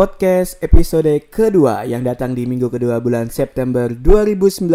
[0.00, 4.72] podcast episode kedua yang datang di minggu kedua bulan September 2019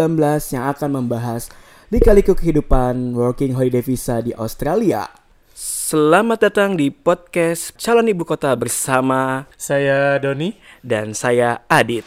[0.54, 1.50] yang akan membahas
[1.90, 5.10] lika-liku kehidupan working holiday visa di Australia.
[5.50, 10.54] Selamat datang di podcast calon ibu kota bersama Saya Doni.
[10.86, 12.06] dan saya Adit.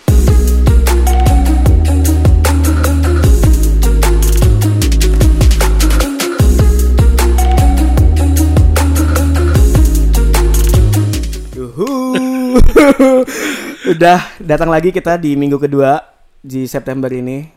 [13.93, 15.99] Udah datang lagi kita di minggu kedua
[16.39, 17.47] di September ini.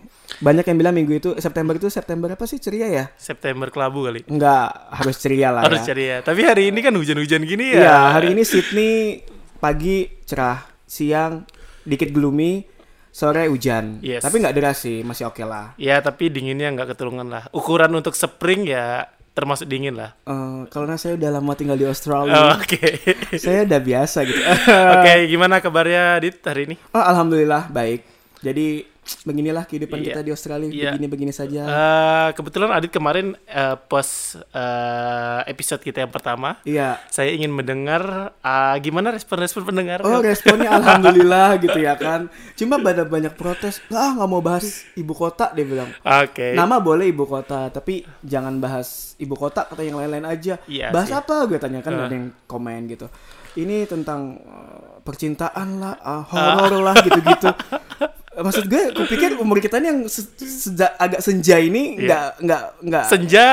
[0.43, 3.05] Banyak yang bilang minggu itu September itu September apa sih ceria ya?
[3.15, 4.25] September kelabu kali.
[4.27, 5.87] Enggak, harus ceria lah Harus ya.
[5.93, 6.17] ceria.
[6.25, 7.81] Tapi hari ini kan hujan-hujan gini ya.
[7.85, 9.23] Iya, hari ini Sydney
[9.61, 11.45] pagi cerah, siang
[11.85, 12.65] dikit gloomy,
[13.13, 14.01] sore hujan.
[14.01, 14.25] Yes.
[14.25, 15.77] Tapi nggak deras sih, masih oke lah.
[15.77, 17.45] Ya, tapi dinginnya nggak ketulungan lah.
[17.53, 20.13] Ukuran untuk spring ya termasuk dingin lah.
[20.29, 23.01] Eh, karena saya udah lama tinggal di Oh, Australia, Oke.
[23.43, 24.41] saya udah biasa gitu.
[24.95, 26.77] Oke, gimana kabarnya Dit hari ini?
[26.93, 28.05] Oh, alhamdulillah baik.
[28.45, 28.85] Jadi
[29.23, 30.07] beginilah kehidupan Iya.
[30.09, 30.91] kita di Australia, Iya.
[30.91, 31.63] begini-begini saja.
[31.63, 36.63] Eh, kebetulan Adit kemarin eh, post eh, episode kita yang pertama.
[36.63, 37.03] Iya.
[37.09, 38.03] Saya ingin mendengar
[38.39, 40.03] ah, gimana respon-respon pendengar.
[40.03, 42.31] Oh responnya alhamdulillah gitu ya kan.
[42.55, 45.91] Cuma pada banyak protes, ah nggak mau bahas ibu kota dia bilang.
[45.99, 46.55] Oke.
[46.55, 50.63] Nama boleh ibu kota, tapi jangan bahas ibu kota kata yang lain-lain aja.
[50.65, 51.17] Iya bahas sih.
[51.17, 51.43] apa?
[51.45, 52.07] Gue tanya kan Uh.
[52.07, 53.11] ada yang komen gitu.
[53.53, 57.51] Ini tentang uh, percintaan lah, uh, horor lah gitu-gitu.
[58.35, 62.03] Maksud gue, kupikir umur kita ini yang se- sejak agak senja ini Iya.
[62.03, 63.47] nggak nggak nggak Senja.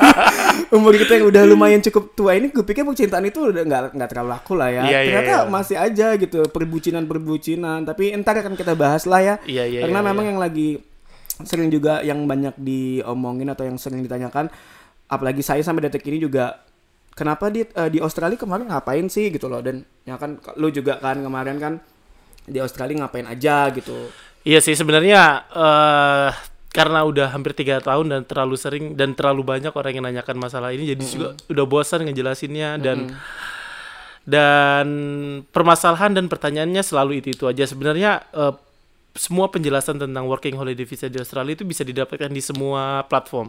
[0.76, 4.08] umur kita yang udah lumayan cukup tua ini gue pikir percintaan itu udah nggak nggak
[4.08, 5.42] terlalu laku lah ya Iya, iya, ternyata iya.
[5.46, 10.00] masih aja gitu perbucinan perbucinan tapi entar akan kita bahas lah ya Iya, iya, karena
[10.00, 10.30] iya, memang iya.
[10.30, 10.68] yang lagi
[11.38, 14.48] sering juga yang banyak diomongin atau yang sering ditanyakan
[15.06, 16.62] apalagi saya sampai detik ini juga
[17.12, 20.96] kenapa di eh, di Australia kemarin ngapain sih gitu loh dan ya kan lu juga
[20.96, 21.74] kan kemarin kan
[22.46, 24.10] di Australia ngapain aja gitu.
[24.46, 26.30] Iya sih sebenarnya eh
[26.76, 30.76] karena udah hampir tiga tahun dan terlalu sering dan terlalu banyak orang yang nanyakan masalah
[30.76, 33.16] ini jadi juga udah bosan ngejelasinnya dan
[34.26, 34.86] dan
[35.54, 37.64] permasalahan dan pertanyaannya selalu itu itu aja.
[37.64, 38.54] Sebenarnya eh,
[39.16, 43.48] semua penjelasan tentang working holiday visa di Australia itu bisa didapatkan di semua platform.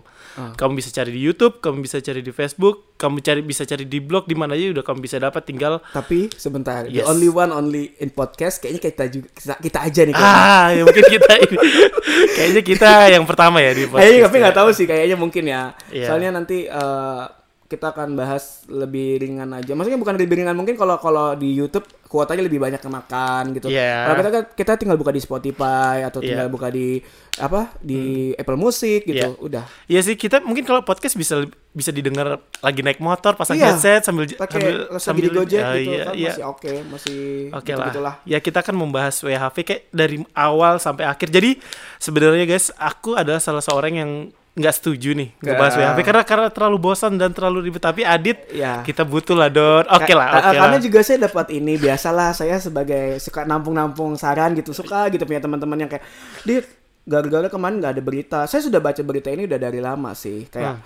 [0.56, 4.00] Kamu bisa cari di YouTube, kamu bisa cari di Facebook, kamu cari bisa cari di
[4.00, 7.06] blog di mana aja udah kamu bisa dapat tinggal tapi sebentar the Yes.
[7.06, 10.42] only one only in podcast kayaknya kita juga kita, kita aja nih kayaknya.
[10.42, 11.58] ah ya mungkin kita ini
[12.40, 14.02] kayaknya kita yang pertama ya di podcast.
[14.02, 15.62] Kayaknya tapi nggak tahu sih kayaknya mungkin ya.
[15.92, 16.08] Iya.
[16.10, 17.24] Soalnya nanti eh,
[17.68, 19.76] kita akan bahas lebih ringan aja.
[19.76, 23.68] Maksudnya bukan lebih ringan mungkin kalau kalau di YouTube kuotanya lebih banyak kemakan gitu.
[23.68, 24.08] Iya.
[24.08, 26.28] Kalau kita kan kita tinggal buka di Spotify atau Iya.
[26.32, 27.04] tinggal buka di
[27.38, 29.36] apa di Apple Music gitu.
[29.36, 29.44] Iya.
[29.44, 29.64] Udah.
[29.92, 31.44] Iya sih kita mungkin kalau podcast bisa
[31.76, 33.76] bisa didengar lagi naik motor pasang Iya.
[33.76, 36.32] headset sambil Pakai lagi di Gojek Ah, gitu iya, kan iya.
[36.32, 37.20] masih oke, masih
[37.52, 38.16] Oke gitu lah.
[38.24, 41.28] Ya kita akan membahas WHV kayak dari awal sampai akhir.
[41.28, 41.60] Jadi
[42.00, 44.12] sebenarnya guys, aku adalah salah seorang yang
[44.58, 45.86] nggak setuju nih ngebahas Nggak.
[45.88, 47.78] WHV karena karena terlalu bosan dan terlalu ribet.
[47.80, 48.82] Tapi Adit, Iya.
[48.82, 49.86] kita butuh lah Don.
[49.88, 50.82] Oke lah, Ka- oke Karena lah.
[50.82, 55.78] juga saya dapat ini biasalah saya sebagai suka nampung-nampung saran gitu suka gitu punya teman-teman
[55.78, 56.02] yang kayak
[56.42, 56.66] dit
[57.04, 58.40] gara-gara kemarin nggak ada berita.
[58.44, 60.84] Saya sudah baca berita ini udah dari lama sih kayak Hmm.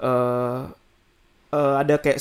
[0.00, 0.60] eh
[1.50, 2.18] eh, ada kayak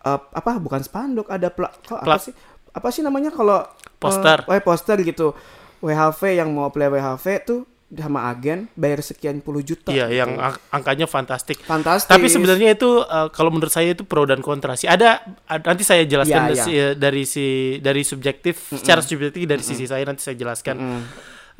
[0.00, 2.32] eh, apa bukan spanduk ada pla- kok apa sih
[2.70, 4.40] apa sih namanya kalau eh, Poster.
[4.42, 5.36] oh, ya, poster gitu
[5.78, 9.90] WHV yang mau apply WHV tuh sama agen bayar sekian puluh juta.
[9.90, 10.18] Iya, gitu.
[10.22, 11.58] yang ang- angkanya fantastik.
[11.60, 12.06] fantastis.
[12.06, 14.86] Tapi sebenarnya itu eh, kalau menurut saya itu pro dan kontra sih.
[14.86, 17.46] Ada, ad- nanti saya jelaskan Iya, dari, si, dari si
[17.82, 20.78] dari subjektif secara subjektif dari sisi saya nanti saya jelaskan.
[20.78, 21.02] Mm.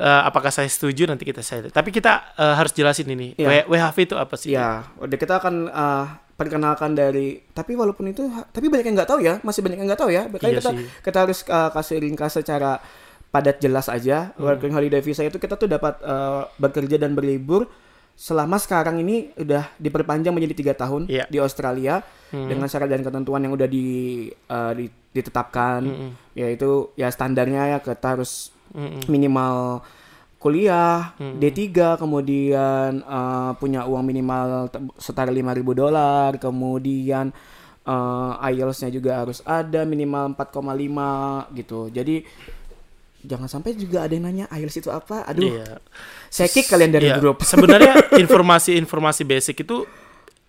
[0.00, 1.66] Eh, apakah saya setuju nanti kita saya.
[1.66, 3.34] Tapi kita eh, harus jelasin ini.
[3.34, 4.54] W- WHV itu apa sih?
[4.54, 6.04] Ya, udah kita akan uh,
[6.38, 10.00] perkenalkan dari tapi walaupun itu tapi banyak yang nggak tahu ya, masih banyak yang nggak
[10.00, 10.24] tahu ya.
[10.24, 10.86] Makanya Iya kita sih.
[11.04, 12.80] kita harus uh, kasih ringkas secara
[13.30, 14.34] padat jelas aja.
[14.34, 14.44] Hmm.
[14.44, 17.70] Working holiday visa itu kita tuh dapat uh, bekerja dan berlibur
[18.12, 21.24] selama sekarang ini udah diperpanjang menjadi tiga tahun Iya.
[21.26, 22.46] di Australia Hmm.
[22.46, 23.86] dengan syarat dan ketentuan yang udah di,
[24.46, 26.10] uh, di- ditetapkan Mm-mm.
[26.32, 29.02] yaitu ya standarnya ya kita harus Mm-mm.
[29.06, 29.82] minimal
[30.38, 31.36] kuliah Hmm.
[31.36, 37.34] D3 kemudian eh, punya uang minimal setara 5.000 dolar kemudian
[37.82, 42.22] eh, IELTS-nya juga harus ada minimal 4,5 gitu jadi
[43.20, 45.76] jangan sampai juga ada yang nanya IELTS itu apa aduh Iya.
[46.28, 47.20] saya kick kalian dari Iya.
[47.20, 49.84] grup Sebenarnya informasi-informasi basic itu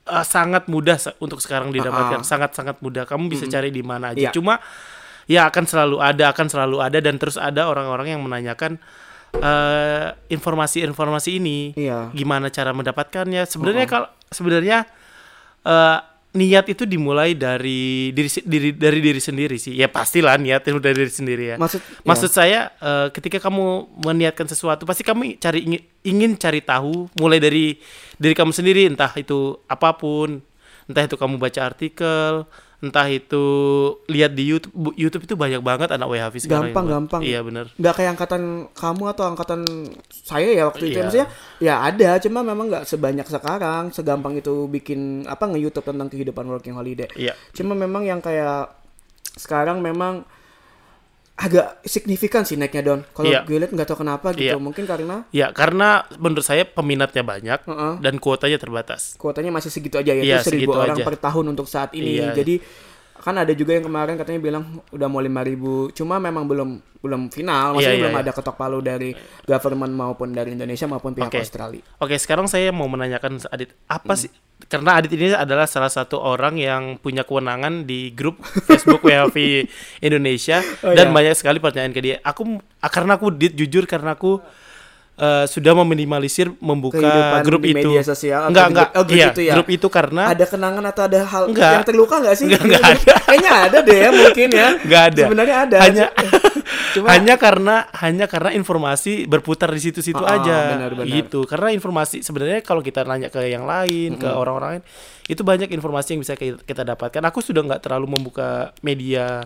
[0.02, 2.20] eh, sangat mudah untuk sekarang didapatkan.
[2.20, 2.28] Ah, ah.
[2.28, 3.06] Sangat-sangat mudah.
[3.06, 4.34] Kamu bisa cari di mana aja.
[4.34, 4.58] Cuma
[5.30, 8.82] ya akan selalu ada, akan selalu ada dan terus ada orang-orang yang menanyakan
[9.38, 11.72] eh, informasi-informasi ini.
[11.78, 13.46] iya Gimana cara mendapatkannya?
[13.48, 14.84] Sebenarnya kalau sebenarnya
[15.64, 16.00] eh,
[16.32, 19.76] niat itu dimulai dari diri diri dari diri sendiri sih.
[19.76, 21.56] Ya pastilah niat itu dari diri sendiri ya.
[21.60, 27.12] Maksud Maksud saya eh, ketika kamu meniatkan sesuatu pasti kamu cari ingin, ingin cari tahu
[27.20, 27.76] mulai dari
[28.16, 30.40] diri kamu sendiri entah itu apa pun,
[30.88, 32.48] entah itu kamu baca artikel,
[32.82, 33.44] entah itu
[34.10, 34.74] lihat di YouTube.
[34.98, 36.74] YouTube itu banyak banget anak WHV sekarang.
[36.74, 37.22] Gampang, gampang.
[37.22, 37.70] Iya benar.
[37.72, 38.42] nggak kayak angkatan
[38.74, 39.62] kamu atau angkatan
[40.10, 41.04] saya ya waktu itu Iya.
[41.06, 41.28] maksudnya
[41.62, 46.46] ya ada cuma memang nggak sebanyak sekarang segampang itu bikin apa nge YouTube tentang kehidupan
[46.46, 47.38] working holiday Iya.
[47.54, 48.74] cuma memang yang kayak
[49.32, 50.26] sekarang memang
[51.42, 53.42] agak signifikan sih naiknya don kalau Iya.
[53.42, 54.62] gue lihat nggak tahu kenapa gitu Iya.
[54.62, 57.94] mungkin karena Ya karena menurut saya peminatnya banyak Heeh.
[57.98, 59.18] dan kuotanya terbatas.
[59.18, 61.04] kuotanya masih segitu aja ya itu seribu orang aja.
[61.04, 62.38] per tahun untuk saat ini Iya.
[62.38, 62.62] jadi
[63.22, 67.74] kan ada juga yang kemarin katanya bilang udah mau 5000 cuma memang belum belum final
[67.74, 68.24] maksudnya Iya, iya, belum iya.
[68.24, 69.10] ada ketok palu dari
[69.44, 71.40] government maupun dari Indonesia maupun pihak Oke.
[71.40, 74.22] Australia Oke, sekarang saya mau menanyakan Adit, apa Hmm.
[74.22, 74.32] sih?
[74.62, 79.38] Karena Adit ini adalah salah satu orang yang punya kewenangan di grup Facebook WHV
[80.08, 81.14] Indonesia Oh, dan iya.
[81.14, 82.16] banyak sekali pertanyaan ke dia.
[82.22, 84.38] Aku karena aku Dit jujur karena aku
[85.14, 87.78] eh, sudah meminimalisir membuka Kehidupan grup di itu.
[87.84, 88.88] media sosial enggak, enggak.
[88.88, 89.54] grup- oh, grup iya, itu ya?
[89.54, 91.72] grup itu karena ada kenangan atau ada hal Enggak.
[91.74, 92.46] yang terluka nggak sih?
[92.48, 93.14] Enggak, enggak ada.
[93.28, 94.68] Kayaknya ada deh ya mungkin ya.
[94.80, 95.24] Enggak ada.
[95.28, 95.78] Sebenarnya ada.
[95.80, 96.06] Hanya
[96.92, 101.08] Cuma hanya karena hanya karena informasi berputar di situ-situ Ah, aja benar, benar.
[101.08, 101.44] gitu.
[101.46, 104.84] Karena informasi sebenarnya kalau kita nanya ke yang lain, ke orang-orang lain,
[105.26, 107.24] itu banyak informasi yang bisa ki- kita dapatkan.
[107.24, 109.40] Aku sudah nggak terlalu membuka media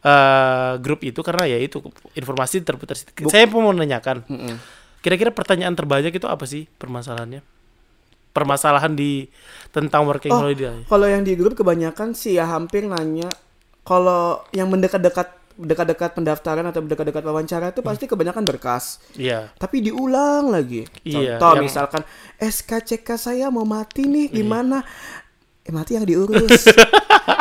[0.00, 1.78] eh, grup itu karena ya itu
[2.10, 2.96] informasi terputar.
[2.96, 3.28] situ.
[3.28, 4.56] Saya pun mau menanyakan, Mm-mm.
[5.02, 7.42] Kira-kira pertanyaan terbanyak itu apa sih permasalahannya?
[8.32, 9.28] Permasalahan di
[9.68, 10.86] tentang working Oh, holiday.
[10.86, 13.28] kalau yang di grup kebanyakan sih ya hampir nanya
[13.82, 19.04] kalau yang mendekat-dekat dekat-dekat pendaftaran atau dekat-dekat wawancara itu pasti kebanyakan berkas.
[19.12, 19.52] Iya.
[19.52, 20.88] Tapi diulang lagi.
[21.02, 22.02] Iya, Contoh yang- misalkan
[22.40, 24.80] SKCK saya mau mati nih gimana?
[25.62, 26.64] Eh, mati yang diurus.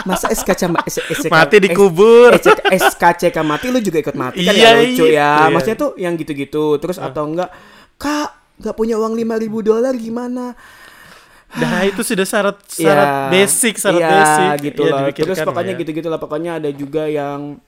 [0.04, 2.33] Masa SKC S- Mati dikubur.
[2.36, 2.60] SKC
[2.92, 5.12] SKCK mati lu juga ikut mati kan Iya, ya lucu ya.
[5.12, 5.31] ya.
[5.50, 6.78] Maksudnya tuh yang gitu-gitu.
[6.78, 7.50] Terus atau enggak
[7.95, 10.57] Kak, nggak punya uang 5000 dolar gimana?
[11.51, 14.50] Nah, itu sudah syarat syarat Iya, basic, syarat iya, basic.
[14.72, 15.00] gitu ya, loh.
[15.12, 15.80] Terus pokoknya ya.
[15.86, 16.19] gitu-gitu lah.
[16.19, 17.62] Pokoknya ada juga yang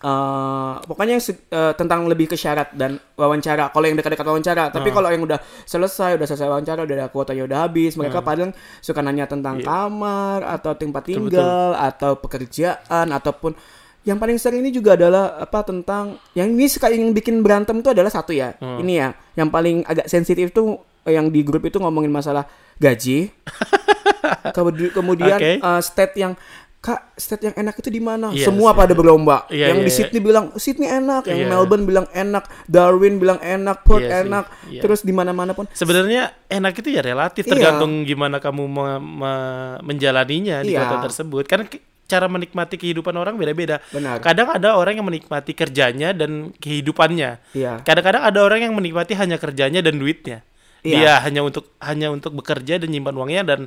[0.00, 3.68] eh pokoknya se- eh, tentang lebih ke syarat dan wawancara.
[3.68, 4.94] Kalau yang dekat-dekat wawancara, tapi Ah.
[4.94, 8.48] kalau yang udah selesai, udah selesai wawancara, udah kuotanya udah habis, mereka paling
[8.78, 9.60] suka nanya tentang Ah.
[9.60, 9.66] Iya.
[9.66, 13.52] kamar atau tempat Betul, tinggal atau pekerjaan ataupun
[14.00, 17.92] yang paling sering ini juga adalah apa tentang yang ini suka yang bikin berantem itu
[17.92, 18.56] adalah satu ya.
[18.56, 18.80] Hmm.
[18.80, 23.28] Ini ya, yang paling agak sensitif tuh yang di grup itu ngomongin masalah gaji.
[24.56, 25.52] Kemudi- Kemudian Oke.
[25.58, 26.32] eh, state yang
[26.80, 28.32] Kak, state yang enak itu di mana?
[28.32, 29.44] Iya, Semua pada berlomba.
[29.52, 29.98] Iya, yang iya, di iya.
[30.00, 31.48] Sydney bilang Sydney enak, yang Iya.
[31.52, 34.44] Melbourne bilang enak, Darwin bilang enak, Perth sih, enak.
[34.72, 34.80] iya.
[34.80, 37.52] Terus di mana-mana pun Sebenarnya enak itu ya relatif Iya.
[37.52, 40.88] tergantung gimana kamu me- me- menjalaninya di Iya.
[40.88, 41.44] kota tersebut.
[41.44, 41.68] Karena
[42.08, 43.84] cara menikmati kehidupan orang beda-beda.
[44.18, 47.44] Kadang ada orang yang menikmati kerjanya dan kehidupannya.
[47.52, 47.84] Iya.
[47.84, 50.40] Kadang-kadang ada orang yang menikmati hanya kerjanya dan duitnya.
[50.80, 50.96] Iya.
[50.96, 53.60] Dia hanya untuk hanya untuk bekerja dan nyimpan uangnya dan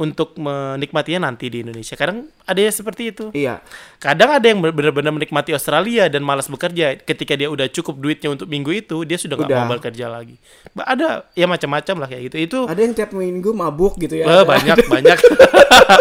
[0.00, 1.92] untuk menikmatinya nanti di Indonesia.
[1.92, 3.28] Kadang ada yang seperti itu.
[3.30, 3.60] Iya.
[4.00, 6.96] Kadang ada yang benar-benar menikmati Australia dan malas bekerja.
[6.96, 10.40] Ketika dia udah cukup duitnya untuk minggu itu, dia sudah nggak mau bekerja lagi.
[10.72, 12.36] Ada ya macam-macam lah kayak gitu.
[12.40, 14.24] Itu Ada yang tiap minggu mabuk gitu ya.
[14.24, 15.18] eh, banyak banyak.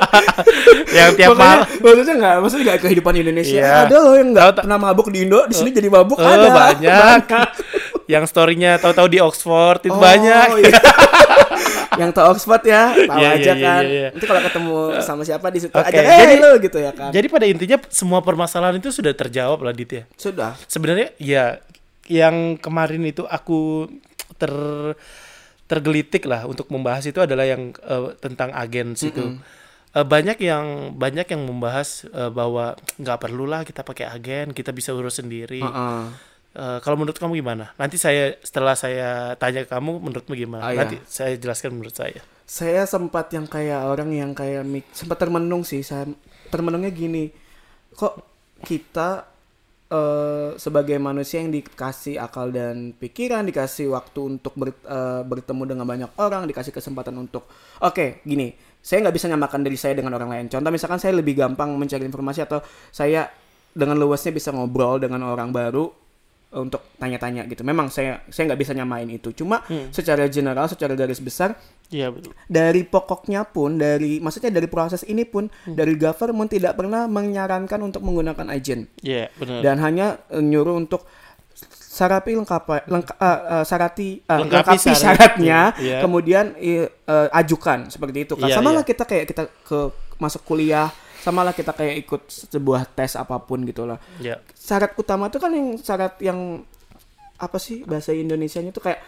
[0.98, 1.68] yang tiap malam.
[1.78, 3.60] maksudnya nggak, maksudnya nggak kehidupan Indonesia.
[3.60, 3.76] Iya.
[3.84, 6.48] Ada loh yang nggak pernah mabuk di Indo, di sini jadi mabuk Eh, ada.
[6.48, 7.20] banyak.
[8.08, 10.48] yang storynya tahu-tahu di Oxford itu Oh, banyak.
[10.64, 10.80] iya.
[11.96, 13.82] yang tahu Oxford ya, tahu Iya, aja iya, kan.
[13.82, 14.08] iya, iya.
[14.12, 17.10] Nanti kalau ketemu sama siapa di situ Oke, aja, jadi- eh lo gitu ya kan.
[17.10, 20.04] Jadi pada intinya semua permasalahan itu sudah terjawab lah Dit ya.
[20.14, 20.54] Sudah.
[20.66, 21.58] Sebenarnya ya
[22.06, 23.90] yang kemarin itu aku
[24.36, 24.54] ter
[25.66, 29.38] tergelitik lah untuk membahas itu adalah yang eh, tentang agens itu.
[29.90, 34.94] Eh, banyak yang banyak yang membahas eh, bahwa nggak perlulah kita pakai agen, kita bisa
[34.94, 35.62] urus sendiri.
[35.62, 36.02] Heeh.
[36.60, 37.72] Eh, kalau menurut kamu gimana?
[37.80, 40.68] Nanti saya setelah saya tanya ke kamu menurutmu gimana?
[40.68, 40.84] Ah, iya.
[40.84, 42.20] Nanti saya jelaskan menurut saya.
[42.44, 45.80] Saya sempat yang kayak orang yang kayak mik- sempat termenung sih.
[45.88, 46.04] Saya
[46.52, 47.32] termenungnya gini.
[47.96, 48.14] Kok
[48.68, 49.24] kita
[49.88, 55.88] eh, sebagai manusia yang dikasih akal dan pikiran, dikasih waktu untuk ber- eh, bertemu dengan
[55.88, 57.48] banyak orang, dikasih kesempatan untuk
[57.80, 58.52] Oke, gini.
[58.84, 60.46] Saya nggak bisa nyamakan diri saya dengan orang lain.
[60.52, 62.60] Contoh misalkan saya lebih gampang mencari informasi atau
[62.92, 63.32] saya
[63.72, 66.09] dengan luasnya bisa ngobrol dengan orang baru
[66.52, 67.62] untuk tanya-tanya gitu.
[67.62, 69.30] Memang saya saya nggak bisa nyamain itu.
[69.32, 69.90] Cuma Hmm.
[69.90, 71.54] secara general, secara garis besar
[71.88, 72.34] Iya betul.
[72.44, 75.74] dari pokoknya pun dari maksudnya dari proses ini pun Hmm.
[75.74, 79.62] dari government tidak pernah menyarankan untuk menggunakan agent Iya benar.
[79.62, 81.06] dan hanya eh, nyuruh untuk
[81.70, 84.98] sarapi lengkap lengka- eh, eh, sarati eh, Lengkapi lengkapi, syarat.
[84.98, 85.98] syaratnya Iya.
[86.00, 86.88] kemudian eh,
[87.32, 88.78] ajukan seperti itu kan Iya, sama iya.
[88.78, 89.80] lah kita kayak kita ke
[90.16, 94.40] masuk kuliah sama lah kita kayak ikut sebuah tes apa pun gitu lah Ya.
[94.52, 96.64] syarat utama tuh kan yang syarat yang
[97.36, 99.00] apa sih bahasa Indonesianya tuh kayak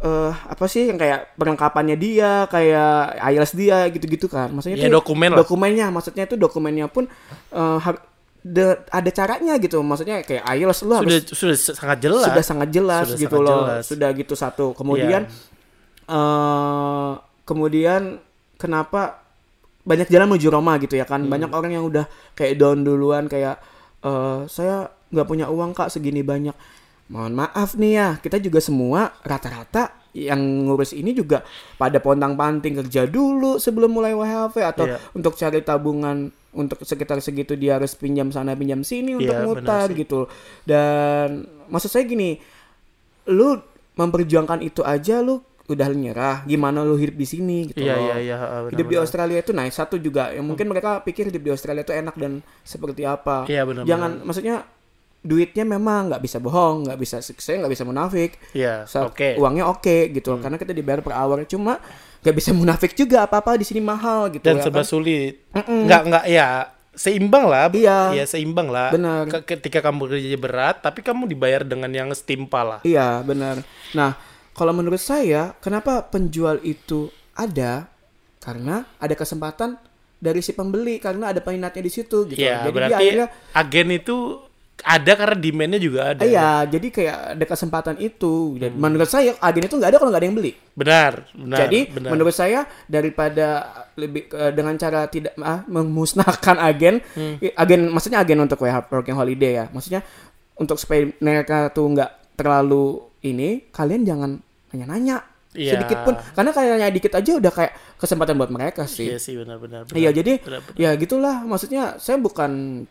[0.00, 2.92] eh apa sih yang kayak perlengkapannya dia kayak
[3.22, 5.38] IELTS dia gitu-gitu kan maksudnya Ya, tuh dokumen lah.
[5.38, 7.06] dokumennya maksudnya itu dokumennya pun
[7.48, 8.02] eh, har-
[8.42, 12.26] de- ada caranya gitu maksudnya kayak IELTS lu Sudah harus sudah sangat jelas.
[12.26, 13.82] sudah sangat jelas Sudah gitu sangat loh jelas.
[13.86, 15.22] Sudah gitu satu kemudian
[16.08, 17.12] eh
[17.44, 18.18] kemudian
[18.56, 19.21] kenapa
[19.82, 21.12] banyak jalan menuju Roma gitu ya Hmm.
[21.18, 23.58] kan banyak orang yang udah kayak down duluan kayak
[24.00, 24.76] eh saya
[25.08, 26.54] nggak punya uang kak segini banyak
[27.08, 31.40] mohon maaf nih ya kita juga semua rata-rata yang ngurus ini juga
[31.74, 34.96] pada pontang-panting kerja dulu sebelum mulai WHV atau Iya.
[35.12, 39.46] untuk cari tabungan untuk sekitar segitu dia harus pinjam sana pinjam sini untuk Iya, benar
[39.46, 39.96] ngutar sih.
[39.98, 40.20] gitu
[40.62, 41.28] dan
[41.66, 42.36] maksud saya gini
[43.24, 43.56] lu
[43.94, 48.04] memperjuangkan itu aja lu udah nyerah gimana lu hidup di sini gitu Iya loh.
[48.04, 48.36] iya iya.
[48.36, 48.96] ah, hidup di.
[48.96, 52.32] Australia itu nah satu juga yang mungkin mereka pikir hidup di Australia itu enak dan
[52.60, 53.82] seperti apa Iya benar.
[53.84, 54.66] jangan maksudnya
[55.20, 58.90] duitnya memang nggak bisa bohong nggak bisa saya nggak bisa munafik Iya.
[59.00, 59.32] Oke.
[59.32, 59.40] Hmm.
[59.40, 61.78] uangnya oke gitu karena kita dibayar per hour cuma
[62.20, 64.86] nggak bisa munafik juga apa apa di sini mahal gitu Dan ya serba kan?
[64.88, 65.46] sulit.
[65.52, 65.86] Mm-mm.
[65.86, 66.48] Nggak nggak ya
[66.92, 67.66] seimbang lah.
[67.68, 67.98] Iya.
[68.12, 68.90] Iya seimbang lah.
[68.90, 69.24] Benar.
[69.26, 72.80] Ke- Ketika kamu kerja berat, tapi kamu dibayar dengan yang setimpal lah.
[72.82, 73.64] Iya, benar.
[73.92, 74.12] Nah,
[74.52, 77.88] kalau menurut saya, kenapa penjual itu ada?
[78.38, 79.78] Karena ada kesempatan
[80.18, 82.38] dari si pembeli karena ada peminatnya di situ gitu.
[82.38, 82.62] Iya.
[82.62, 84.16] jadi dia berarti akhirnya agen itu
[84.82, 86.22] ada karena demandnya juga ada.
[86.22, 88.58] iya, jadi kayak ada kesempatan itu.
[88.58, 88.82] Dan Hmm.
[88.82, 90.52] menurut saya agen itu nggak ada kalau nggak ada yang beli.
[90.74, 91.12] Benar.
[91.32, 91.58] Benar.
[91.66, 92.10] jadi benar.
[92.10, 93.46] menurut saya daripada
[93.94, 97.38] lebih eh, dengan cara tidak ah, memusnahkan agen, Hmm.
[97.38, 99.64] agen maksudnya agen untuk WH working holiday ya.
[99.70, 100.02] Maksudnya
[100.54, 104.30] untuk supaya mereka tuh nggak terlalu ini, kalian jangan
[104.70, 105.76] nanya-nanya Iya.
[105.76, 109.12] sedikit pun karena kayaknya dikit aja udah kayak kesempatan buat mereka sih.
[109.12, 109.84] Iya sih benar-benar.
[109.92, 110.80] Iya jadi benar-benar.
[110.80, 112.82] ya gitulah maksudnya saya bukan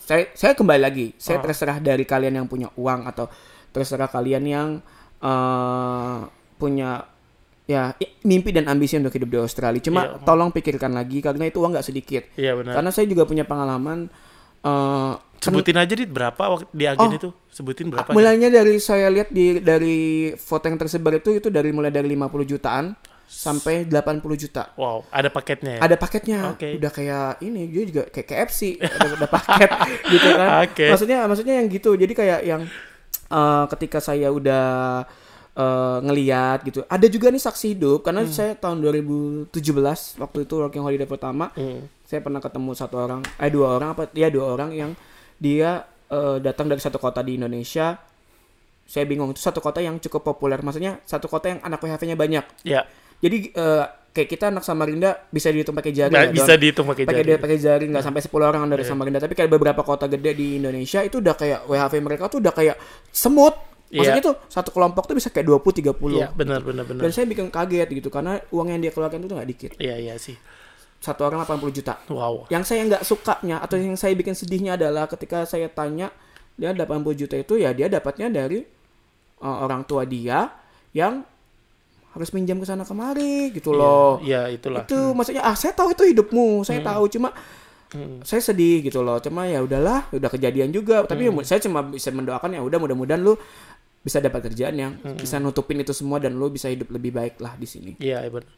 [0.00, 1.44] saya saya kembali lagi saya Oh.
[1.44, 3.28] terserah dari kalian yang punya uang atau
[3.68, 4.68] terserah kalian yang
[5.18, 6.18] eh,
[6.56, 7.04] punya
[7.66, 9.80] ya mimpi dan ambisi untuk hidup di Australia.
[9.82, 10.24] Cuma Iya.
[10.24, 12.22] tolong pikirkan lagi karena itu uang nggak sedikit.
[12.32, 12.80] Iya benar.
[12.80, 14.08] Karena saya juga punya pengalaman
[14.62, 17.12] kan- Sebutin aja dit berapa waktu di agen Oh.
[17.12, 17.30] itu?
[17.48, 18.08] Sebutin berapa?
[18.08, 19.96] mulainya dari saya lihat di dari
[20.32, 22.92] foto yang tersebar itu itu dari mulai dari 50 jutaan
[23.24, 24.70] sampai 80 juta.
[24.74, 25.80] Wow, ada paketnya ya?
[25.80, 26.76] ada paketnya Oke.
[26.76, 29.70] udah kayak ini dia juga kayak KFC ada, ada paket
[30.14, 30.86] gitu kan Oke.
[30.88, 32.62] maksudnya maksudnya yang gitu jadi kayak yang
[33.28, 34.66] eh, ketika saya udah
[35.52, 39.50] eh, ngeliat gitu ada juga nih saksi hidup karena saya tahun 2017
[40.16, 41.82] waktu itu working holiday pertama Hmm.
[42.02, 44.90] saya pernah ketemu satu orang eh dua orang apa ya dua orang yang
[45.36, 45.70] dia
[46.06, 47.96] eh, datang dari satu kota di Indonesia
[48.82, 52.44] saya bingung itu satu kota yang cukup populer maksudnya satu kota yang anak WHV-nya banyak
[52.62, 52.86] Ya,
[53.18, 57.04] jadi eh, kayak kita anak Samarinda bisa dihitung pakai jari nggak ya, bisa dihitung pakai
[57.04, 57.28] pakai jari.
[57.28, 58.88] dia pakai jari nggak sampai 10 orang dari Iya.
[58.88, 62.54] Samarinda tapi kayak beberapa kota gede di Indonesia itu udah kayak WHV mereka tuh udah
[62.54, 62.76] kayak
[63.10, 63.52] semut
[63.86, 64.28] maksudnya Iya.
[64.30, 67.02] tuh satu kelompok tuh bisa kayak 20 30 Iya, benar benar benar.
[67.02, 70.14] dan saya bikin kaget gitu karena uang yang dia keluarkan itu nggak dikit Iya, iya
[70.16, 70.38] sih.
[71.06, 72.50] Satu orang 80 juta Wow.
[72.50, 76.10] yang saya nggak sukanya atau yang saya bikin sedihnya adalah ketika saya tanya
[76.52, 76.82] dia 80
[77.14, 78.66] juta itu ya dia dapatnya dari
[79.38, 80.50] uh, orang tua dia
[80.90, 81.22] yang
[82.10, 84.82] harus minjam ke sana kemari gitu loh Iya, itulah.
[84.82, 87.30] itu maksudnya ah saya tahu itu hidupmu saya tahu cuma
[87.86, 88.18] Hmm.
[88.20, 92.10] saya sedih gitu loh cuma ya udahlah udah kejadian juga tapi ya saya cuma bisa
[92.10, 93.38] mendoakan ya udah mudah-mudahan lu
[94.02, 97.54] bisa dapat kerjaan yang bisa nutupin itu semua dan lu bisa hidup lebih baik lah
[97.54, 98.50] di sini Iya, iya, benar.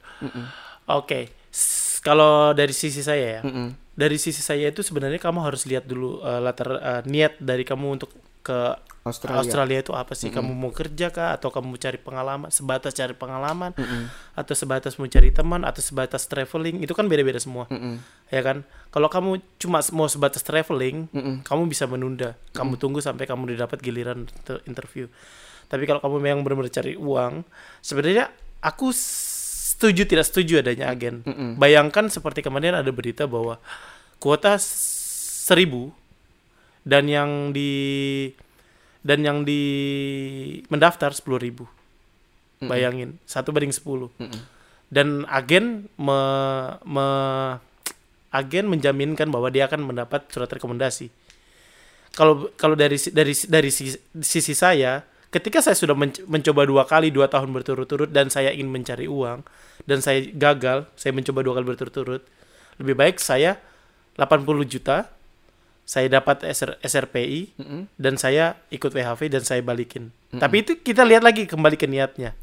[0.88, 1.28] Oke.
[1.49, 3.76] S- Kalau dari sisi saya ya, Mm-mm.
[3.92, 8.00] dari sisi saya itu sebenarnya kamu harus lihat dulu eh, latar eh, niat dari kamu
[8.00, 8.08] untuk
[8.40, 10.28] ke Australia, Australia itu apa sih?
[10.28, 13.72] Kamu mau kerja kah atau kamu cari pengalaman, sebatas cari pengalaman
[14.36, 16.84] atau sebatas mau cari teman atau sebatas traveling?
[16.84, 17.68] Itu kan beda-beda semua.
[17.72, 18.00] Mm-mm.
[18.28, 18.68] Ya kan?
[18.92, 21.44] Kalau kamu cuma mau sebatas traveling, Mm-mm.
[21.44, 22.36] kamu bisa menunda.
[22.52, 25.08] Kamu tunggu sampai kamu udah dapat giliran ter- interview.
[25.68, 27.44] Tapi kalau kamu memang benar-benar cari uang,
[27.84, 28.32] sebenarnya
[28.64, 28.92] aku
[29.78, 31.23] setuju tidak setuju adanya agen.
[31.23, 31.54] Mm-mm.
[31.54, 33.62] Bayangkan seperti kemarin ada berita bahwa
[34.18, 35.94] kuota seribu
[36.82, 37.70] dan yang di
[39.06, 39.62] dan yang di
[40.66, 41.64] mendaftar sepuluh ribu.
[42.58, 44.11] Bayangin satu banding sepuluh.
[44.90, 46.18] Dan agen me,
[46.82, 47.62] me-
[48.35, 51.06] agen menjaminkan bahwa dia akan mendapat surat rekomendasi.
[52.18, 57.12] Kalau kalau dari dari dari sisi, sisi saya, ketika saya sudah menc- mencoba dua kali
[57.12, 59.44] dua tahun berturut-turut dan saya ingin mencari uang
[59.85, 62.23] dan saya gagal, saya mencoba dua kali berturut-turut,
[62.80, 63.61] lebih baik saya
[64.16, 65.06] 80 juta,
[65.88, 67.82] saya dapat SR, SRPI Mm-mm.
[67.97, 70.11] dan saya ikut WHV dan saya balikin.
[70.28, 72.37] Tapi itu kita lihat lagi kembali ke niatnya.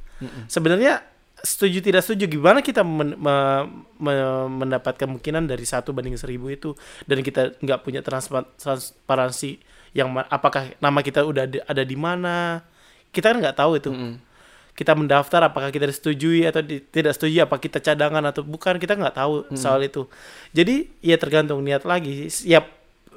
[0.48, 1.04] Sebenarnya
[1.46, 3.68] setuju tidak setuju gimana kita men- me-
[4.02, 6.74] me- mendapat kemungkinan dari satu banding seribu itu
[7.06, 9.62] dan kita nggak punya transpa- transparansi
[9.94, 12.66] yang apakah nama kita udah ada, ada di mana
[13.16, 13.92] kita kan nggak tahu itu.
[14.76, 18.94] Kita mendaftar apakah kita disetujui atau di- tidak setuju apa kita cadangan atau bukan kita
[18.94, 20.04] nggak tahu soal itu.
[20.52, 22.28] Jadi ya tergantung niat lagi.
[22.28, 22.68] Siap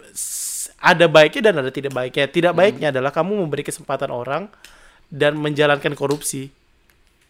[0.08, 2.30] s- ada baiknya dan ada tidak baiknya.
[2.30, 4.46] Tidak baiknya adalah kamu memberi kesempatan orang
[5.10, 6.54] dan menjalankan korupsi.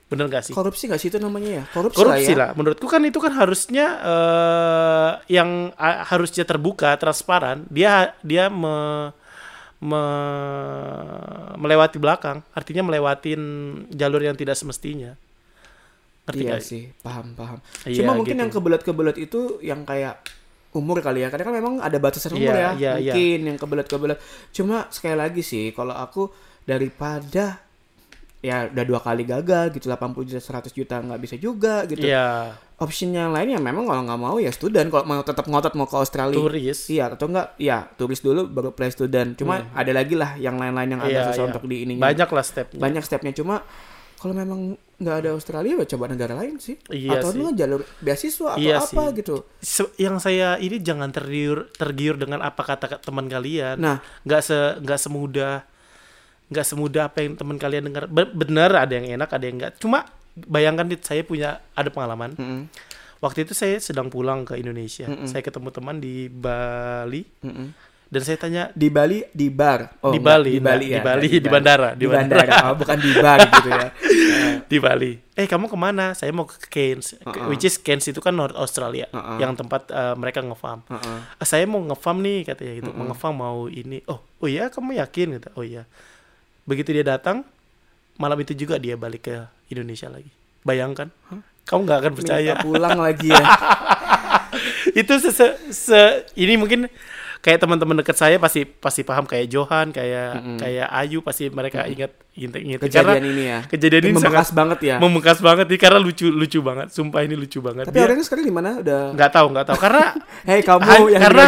[0.09, 0.53] Bener gak sih?
[0.53, 1.65] Korupsi nggak sih itu namanya ya?
[1.69, 2.37] Korupsi, korupsi lah ya.
[2.37, 2.51] lah.
[2.53, 7.65] Menurutku kan itu kan harusnya eh, yang ah, harusnya terbuka transparan.
[7.69, 9.09] Dia dia me,
[9.79, 13.41] me- melewati belakang artinya melewatin
[13.91, 15.15] jalur yang tidak semestinya
[16.29, 17.57] ngerti Iya gak sih, paham paham.
[17.89, 18.43] Iya, Cuma mungkin gitu.
[18.45, 20.21] yang kebelet-kebelet itu yang kayak
[20.77, 21.33] umur kali ya.
[21.33, 22.71] Karena kan memang ada batasan umur Iya, ya.
[22.77, 23.13] iya, iya.
[23.17, 24.19] mungkin yang kebelet-kebelet.
[24.53, 26.29] Cuma sekali lagi sih, kalau aku
[26.69, 27.65] daripada
[28.41, 32.03] ya udah dua kali gagal gitu 80 juta 100 juta nggak bisa juga gitu.
[32.03, 35.75] Iya, Option yang lain ya memang kalau nggak mau ya student kalau mau tetap ngotot
[35.75, 36.33] mau ke Australia.
[36.33, 36.87] turis.
[36.87, 39.35] Iya atau enggak ya turis dulu baru play student.
[39.35, 41.09] Cuma ada lagi lah yang lain-lain yang Hmm.
[41.09, 41.51] Iya, agak susah iya.
[41.51, 42.03] untuk di ininya.
[42.05, 42.79] Banyak lah stepnya.
[42.79, 43.67] banyak stepnya cuma
[44.17, 44.61] kalau memang
[44.97, 47.39] nggak ada Australia ya coba negara lain sih Iya atau sih.
[47.39, 49.15] lu jalur beasiswa atau Iya apa sih.
[49.17, 53.79] gitu Se- yang saya ini jangan tergiur tergiur dengan apa kata teman kalian.
[53.79, 55.63] nah nggak se nggak semudah
[56.49, 58.05] nggak semudah apa yang teman kalian dengar.
[58.07, 62.33] Be- bener ada yang enak ada yang enggak cuma bayangkan Dit, saya punya ada pengalaman.
[62.35, 62.61] Mm-mm,
[63.19, 65.05] waktu itu saya sedang pulang ke Indonesia.
[65.05, 65.27] Mm-mm.
[65.27, 67.23] saya ketemu teman di Bali.
[67.43, 67.69] Mm-mm.
[68.09, 70.01] dan saya tanya di Bali di bar?
[70.01, 70.97] Oh, di Bali di Bali nah, ya.
[70.97, 71.89] Di Bali enggak, di bandara.
[71.93, 72.53] Di bandara.
[72.73, 73.89] Oh, bukan di bar gitu ya.
[74.69, 75.13] Di Bali.
[75.33, 76.13] Eh kamu ke mana?
[76.13, 77.17] Saya mau ke Cairns.
[77.17, 77.49] Ke- Uh-uh.
[77.49, 79.37] which is Cairns itu kan North Australia Uh-uh.
[79.37, 80.85] yang tempat eh, mereka ngefarm.
[80.89, 81.19] Heeh.
[81.37, 82.91] "Ah, saya mau ngefarm nih katanya gitu.
[82.93, 84.01] Mau ngefarm mau ini.
[84.09, 85.41] Oh oh iya kamu yakin?
[85.41, 85.49] Gitu.
[85.53, 85.85] Oh iya
[86.69, 87.41] begitu dia datang
[88.21, 89.37] malam itu juga dia balik ke
[89.73, 90.29] Indonesia lagi.
[90.61, 91.09] Bayangkan.
[91.65, 92.53] Kamu nggak akan percaya.
[92.53, 93.45] Minta pulang lagi ya?
[95.01, 96.89] Itu se, se, se- ini mungkin
[97.39, 99.29] kayak teman-teman dekat saya pasti pasti paham.
[99.29, 102.79] Kayak Johan kayak kayak Ayu pasti mereka ingat ingat, ingat.
[102.83, 103.59] Kejadian ini ya.
[103.69, 104.97] kejadian ini membekas sangat banget ya.
[104.99, 106.89] membekas banget nih karena lucu lucu banget.
[106.91, 107.85] Sumpah ini lucu banget.
[107.87, 108.71] Tapi Dia- orangnya sekarang di mana?
[108.83, 109.77] Udah nggak tahu nggak tahu.
[109.79, 110.05] Karena
[110.49, 111.45] hei kamu Han- yang karena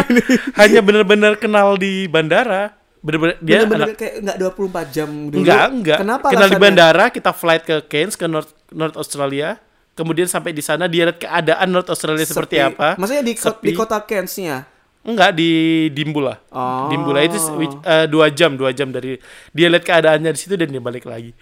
[0.55, 5.41] hanya benar-benar kenal di bandara benar-benar dia bener-bener anak kayak nggak 24 jam dulu.
[5.41, 9.57] Enggak enggak kenapa kenal di bandara kita flight ke Cairns ke North North Australia.
[9.91, 12.67] Kemudian sampai di sana dia lihat keadaan North Australia seperti Sepi.
[12.73, 12.95] apa.
[12.95, 13.65] Maksudnya di, Sepi.
[13.67, 14.63] di kota Cairns-nya?
[15.03, 15.51] Enggak di
[15.91, 16.39] Dimbula.
[16.53, 16.87] Oh.
[16.87, 17.37] Dimbula itu
[17.83, 19.17] eh, dua jam dua jam dari
[19.51, 21.33] dia lihat keadaannya di situ dan dia balik lagi.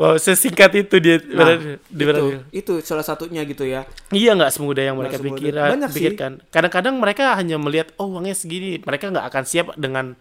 [0.00, 2.24] Wow sesingkat itu dia Nah, di itu,
[2.56, 3.84] itu salah satunya gitu ya.
[4.08, 5.92] Iya nggak semudah yang mereka pikiran, sih.
[5.92, 6.32] pikirkan.
[6.48, 10.16] Kadang-kadang mereka hanya melihat oh uangnya segini, mereka nggak akan siap dengan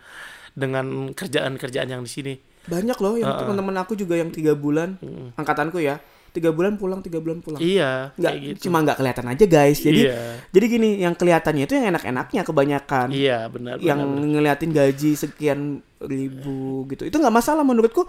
[0.54, 2.34] dengan kerjaan-kerjaan yang di sini.
[2.62, 4.94] banyak loh yang teman-teman aku juga yang tiga bulan
[5.34, 5.98] angkatanku ya
[6.30, 8.70] tiga bulan pulang tiga bulan pulang Iya, nggak kayak gitu.
[8.70, 10.18] cuma nggak kelihatan aja guys jadi Iya.
[10.50, 13.76] jadi gini yang kelihatannya itu yang enak-enaknya kebanyakan Iya benar.
[13.80, 14.30] yang benar, benar.
[14.32, 15.60] ngeliatin gaji sekian
[16.00, 18.06] ribu gitu itu nggak masalah menurutku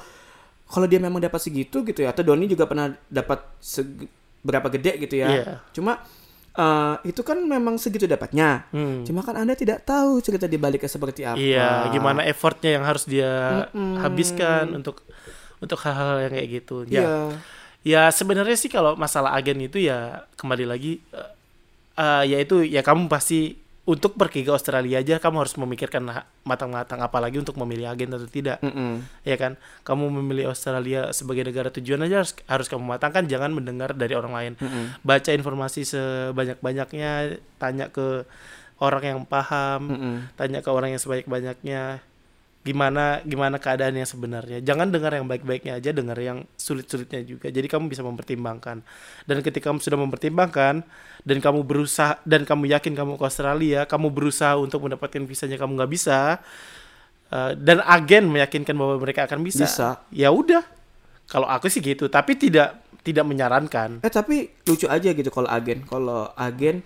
[0.66, 3.40] kalau dia memang dapat segitu gitu ya atau Doni juga pernah dapat
[4.40, 5.44] berapa gede gitu ya Iya.
[5.72, 6.04] cuma
[6.56, 8.66] eh, itu kan memang segitu dapatnya.
[8.74, 9.06] Hmm.
[9.06, 11.38] cuma kan anda tidak tahu cerita di baliknya seperti apa.
[11.38, 15.02] Iya, gimana effortnya yang harus dia habiskan untuk
[15.60, 16.76] untuk hal-hal yang kayak gitu.
[16.88, 17.14] Ya, iya.
[17.80, 21.30] Ya sebenarnya sih kalau masalah agen itu ya kembali lagi eh,
[21.96, 23.56] eh, ya itu ya kamu pasti
[23.88, 26.04] untuk pergi ke Australia aja kamu harus memikirkan
[26.44, 28.60] matang-matang apalagi untuk memilih agen atau tidak.
[28.60, 29.02] Mm-mm.
[29.24, 33.96] ya kan kamu memilih Australia sebagai negara tujuan aja harus harus kamu matangkan jangan mendengar
[33.96, 35.00] dari orang lain Mm-mm.
[35.00, 38.28] baca informasi sebanyak banyaknya tanya ke
[38.80, 40.14] orang yang paham Mm-mm.
[40.36, 42.04] tanya ke orang yang sebanyak banyaknya
[42.60, 44.60] gimana gimana keadaan yang sebenarnya.
[44.60, 47.48] Jangan dengar yang baik-baiknya aja dengar yang sulit-sulitnya juga.
[47.48, 48.84] Jadi kamu bisa mempertimbangkan.
[49.24, 50.84] Dan ketika kamu sudah mempertimbangkan
[51.24, 55.80] dan kamu berusaha dan kamu yakin kamu ke Australia kamu berusaha untuk mendapatkan visanya kamu
[55.80, 56.44] nggak bisa
[57.32, 59.88] eh, dan agen meyakinkan bahwa mereka akan bisa, Bisa.
[60.12, 60.60] ya udah.
[61.30, 64.04] Kalau aku sih gitu tapi tidak tidak menyarankan.
[64.04, 65.88] Eh tapi lucu aja gitu kalau agen.
[65.88, 66.84] Kalau agen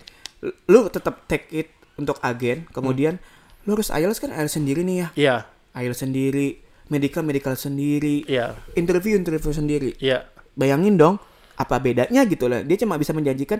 [0.70, 3.18] lu tetap take it untuk agen, kemudian
[3.64, 5.08] lu harus IELTS kan IELTS sendiri nih ya.
[5.16, 5.36] Iya,
[5.74, 6.48] IELTS sendiri,
[6.86, 9.94] medical medical sendiri, iya, interview interview sendiri.
[9.98, 10.26] iya.
[10.54, 11.18] Bayangin dong
[11.54, 12.62] apa bedanya gitu lah.
[12.62, 13.58] Dia cuma bisa menjanjikan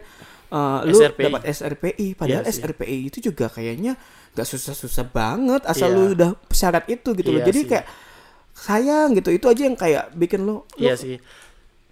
[0.50, 2.62] eh, lu dapat SRPI, padahal sih.
[2.62, 3.98] SRPI itu juga kayaknya
[4.34, 5.96] nggak susah-susah banget asal Iya.
[5.98, 7.42] lu udah syarat itu gitu loh.
[7.42, 7.68] Iya Jadi sih.
[7.70, 7.86] kayak
[8.54, 9.30] sayang gitu.
[9.34, 11.18] Itu aja yang kayak bikin lu, lu Iya sih.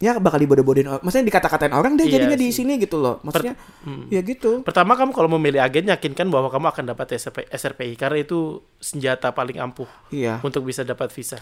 [0.02, 1.00] Ya bakal dibodoh-bodohin orang.
[1.00, 2.66] Maksudnya dikata-katain orang deh Iya jadinya di sih.
[2.66, 3.22] sini gitu loh.
[3.22, 3.54] Maksudnya
[3.86, 4.10] Hmm.
[4.10, 4.60] ya gitu.
[4.60, 8.38] Pertama kamu kalau memilih agen yakinkan bahwa kamu akan dapat SRP, SRPI karena itu
[8.76, 10.42] senjata paling ampuh Iya.
[10.42, 11.38] untuk bisa dapat visa.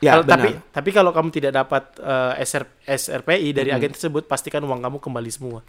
[0.00, 0.72] Ya, Kalau- tapi benar.
[0.72, 5.30] tapi kalau kamu tidak dapat eh, SR, SRPI dari agen tersebut, pastikan uang kamu kembali
[5.30, 5.60] semua.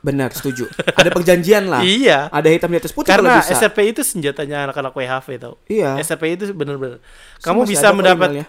[0.00, 0.64] Benar, setuju.
[0.90, 1.84] Ada perjanjian lah.
[2.00, 2.28] Iya.
[2.28, 3.52] Ada hitam di atas putih Karena bisa.
[3.54, 5.54] SRPI itu senjatanya anak-anak WHV tau.
[5.64, 5.96] Iya.
[5.98, 6.98] SRPI itu benar-benar.
[7.38, 8.42] Kamu bisa mendapat.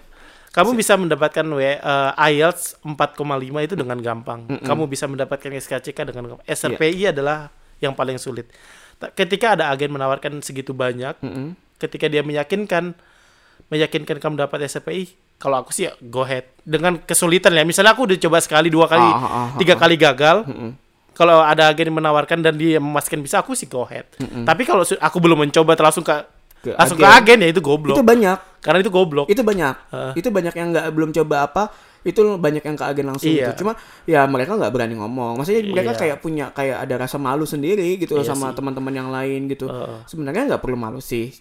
[0.52, 1.80] Kamu bisa mendapatkan W eh,
[2.36, 2.92] IELTS 4,5
[3.64, 4.48] itu dengan gampang.
[4.60, 6.44] Kamu bisa mendapatkan SKCK dengan gampang.
[6.44, 7.48] SRPI adalah
[7.80, 8.52] yang paling sulit.
[9.16, 11.58] Ketika ada agen menawarkan segitu banyak, Mm-mm.
[11.82, 12.94] ketika dia meyakinkan
[13.72, 16.46] meyakinkan kamu dapat SRPI, kalau aku sih ya go ahead.
[16.62, 17.64] Dengan kesulitan ya.
[17.64, 19.80] Misalnya aku udah coba sekali, dua kali, Ah, ah, ah, tiga ah.
[19.80, 20.44] kali gagal.
[20.46, 20.72] Mm-mm.
[21.12, 24.08] Kalau ada agen yang menawarkan dan dia memastikan bisa, aku sih go ahead.
[24.20, 26.14] Tapi kalau aku belum mencoba langsung ke,
[26.62, 27.04] Ke langsung agen.
[27.04, 27.95] ke agen ya itu goblok.
[27.97, 28.38] Itu banyak.
[28.62, 29.26] Karena itu goblok.
[29.26, 29.76] Itu banyak.
[29.89, 30.12] Heeh.
[30.15, 31.63] Itu banyak yang nggak belum coba apa
[32.02, 33.54] itu banyak yang ke agen langsung Iya.
[33.54, 33.62] gitu.
[33.62, 35.38] Cuma ya mereka nggak berani ngomong.
[35.38, 36.00] Maksudnya mereka Iya.
[36.00, 39.65] kayak punya kayak ada rasa malu sendiri gitu Iya sama teman-teman yang lain gitu.
[39.65, 40.06] Heeh.
[40.06, 41.34] Sebenarnya nggak perlu malu sih.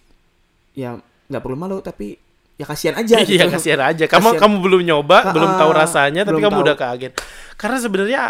[0.73, 0.97] Ya
[1.29, 2.17] nggak perlu malu tapi
[2.57, 3.49] ya kasihan aja Iya gitu.
[3.51, 4.05] kasihan aja.
[4.05, 4.41] Kamu Kasihan.
[4.43, 6.65] kamu belum nyoba, Ah, belum tahu ah, rasanya, tapi belum kamu tahu.
[6.65, 7.13] udah ke agen.
[7.57, 8.23] Karena sebenarnya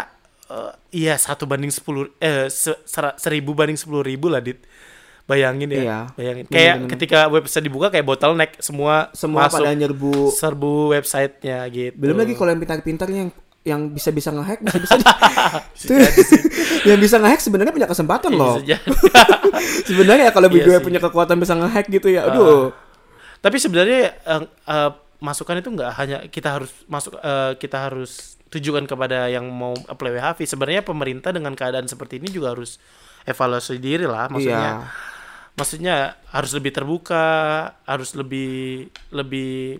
[0.47, 2.79] eh, iya satu banding sepuluh, eh se-
[3.17, 4.59] seribu banding sepuluh ribu lah dit.
[5.31, 5.99] Bayangin ya, Iya.
[6.11, 6.43] bayangin.
[6.45, 6.89] Bener, Kayak bener.
[6.91, 10.13] ketika website dibuka kayak bottleneck semua Semua masuk pada nyerbu.
[10.29, 11.95] serbu websitenya gitu.
[11.95, 14.97] Belum lagi kalau yang pintar-pintarnya yang yang bisa-bisa ngehack bisa-bisa
[15.85, 15.93] Tuh,
[16.89, 18.57] yang bisa ngehack sebenarnya punya kesempatan loh.
[18.57, 18.89] Bisa jadi.
[19.87, 20.83] Sebenarnya ya kalau Iya sih.
[20.83, 22.25] punya kekuatan bisa ngehack gitu ya.
[22.25, 22.73] Aduh.
[23.39, 28.83] Tapi sebenarnya eh, eh, masukan itu nggak hanya kita harus masuk eh, kita harus tujukan
[28.83, 30.39] kepada yang mau apply WHV.
[30.43, 32.81] Sebenarnya pemerintah dengan keadaan seperti ini juga harus
[33.23, 34.25] evaluasi diri lah.
[34.27, 34.75] Maksudnya Iya.
[35.53, 35.95] Maksudnya
[36.27, 37.25] harus lebih terbuka,
[37.83, 39.77] harus lebih lebih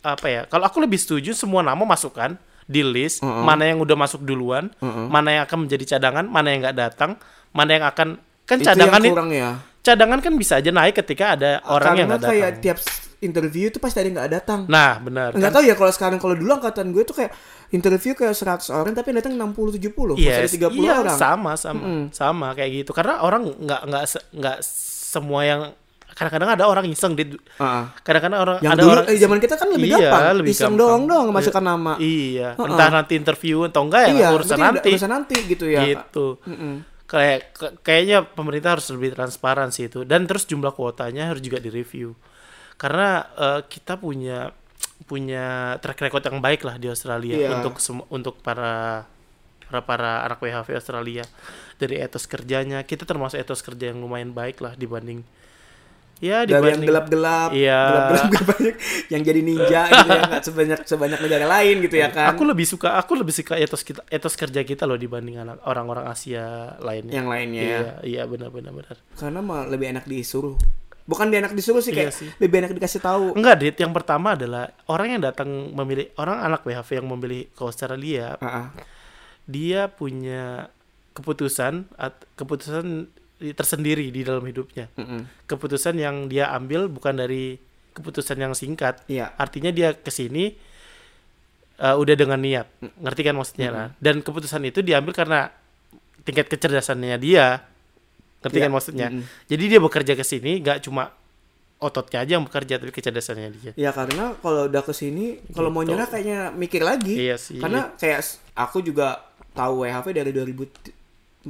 [0.00, 0.42] apa ya?
[0.44, 3.42] Kalau aku lebih setuju semua nama masukkan di list Mm-mm.
[3.42, 5.06] mana yang udah masuk duluan, Mm-mm.
[5.06, 7.10] mana yang akan menjadi cadangan, mana yang nggak datang,
[7.50, 8.08] mana yang akan
[8.42, 9.50] kan Itu cadangan yang kurang ya.
[9.80, 12.62] cadangan kan bisa aja naik ketika ada orang yang Karena nggak kayak datang.
[12.64, 14.60] tiap s- interview itu pasti ada yang nggak datang.
[14.66, 15.30] Nah, benar.
[15.30, 15.54] Nggak kan?
[15.54, 17.30] tahu ya kalau sekarang kalau dulu angkatan gue tuh kayak
[17.70, 20.18] interview kayak 100 orang tapi yang datang 60 70.
[20.18, 21.16] Yes, Yes, ada 30 iya, orang.
[21.16, 22.02] sama sama Mm-mm.
[22.10, 22.90] sama kayak gitu.
[22.90, 24.58] Karena orang nggak nggak nggak
[25.12, 25.60] semua yang
[26.12, 27.84] kadang-kadang ada orang iseng di Heeh.
[28.00, 30.22] kadang-kadang orang Yang ada dulu orang eh, zaman kita kan lebih Iya, gampang.
[30.36, 30.80] lebih Iseng gampang.
[30.80, 31.92] doang doang masukkan nama.
[31.96, 32.68] Iya, Heeh.
[32.68, 34.88] entah nanti interview atau enggak ya iya, urusan nanti.
[34.92, 35.80] Urusan nanti gitu ya.
[35.82, 36.26] Gitu.
[36.44, 36.74] Mm-mm.
[37.04, 37.38] Kayak
[37.80, 42.12] kayaknya pemerintah harus lebih transparan sih itu dan terus jumlah kuotanya harus juga direview.
[42.76, 44.48] Karena eh, kita punya
[45.02, 47.48] punya track record yang baik lah di Australia Iya.
[47.58, 47.74] untuk
[48.08, 49.04] untuk para
[49.72, 51.24] para para anak WHV Australia
[51.74, 55.24] dari etos kerjanya kita termasuk etos kerja yang lumayan baik lah dibanding
[56.18, 57.80] ya Dari yang dibanding gelap-gelap, Iya.
[57.82, 58.74] gelap-gelap gak banyak
[59.08, 62.30] yang jadi ninja gitu ya, nggak sebanyak sebanyak negara lain gitu ya kan.
[62.30, 66.06] aku lebih suka aku lebih suka etos kita etos kerja kita loh dibanding anak orang-orang
[66.06, 67.66] Asia lainnya yang lainnya ya.
[67.66, 70.54] iya iya benar benar benar Karena mah lebih enak disuruh.
[71.02, 72.30] Bukan dia enak disuruh sih Iya kayak sih.
[72.38, 73.34] lebih enak dikasih tahu.
[73.34, 73.74] Enggak, Dit.
[73.74, 78.46] Yang pertama adalah orang yang datang memilih orang anak WHV yang memilih ke Australia, Ah,
[78.46, 78.66] ah.
[79.44, 80.70] Dia punya
[81.12, 81.86] keputusan
[82.36, 83.10] keputusan
[83.52, 84.86] tersendiri di dalam hidupnya.
[84.94, 85.26] Mm-mm.
[85.50, 87.58] Keputusan yang dia ambil bukan dari
[87.92, 89.02] keputusan yang singkat.
[89.10, 89.34] Iya.
[89.34, 90.54] Artinya dia ke sini
[91.82, 92.70] uh, udah dengan niat.
[93.02, 93.86] Ngerti kan maksudnya lah.
[93.98, 95.50] Dan keputusan itu diambil karena
[96.22, 97.66] tingkat kecerdasannya dia.
[98.46, 98.64] Ngerti Iya.
[98.64, 99.06] kan maksudnya?
[99.10, 99.26] Mm-mm.
[99.50, 101.10] Jadi dia bekerja ke sini nggak cuma
[101.82, 103.72] ototnya aja yang bekerja tapi kecerdasannya dia.
[103.74, 105.98] Ya karena kalau udah ke sini kalau mau Gitu.
[105.98, 107.18] nyerah kayaknya mikir lagi.
[107.18, 107.58] Iya sih.
[107.58, 108.22] Karena kayak
[108.54, 109.18] aku juga
[109.52, 111.48] tahu WHV dari 2014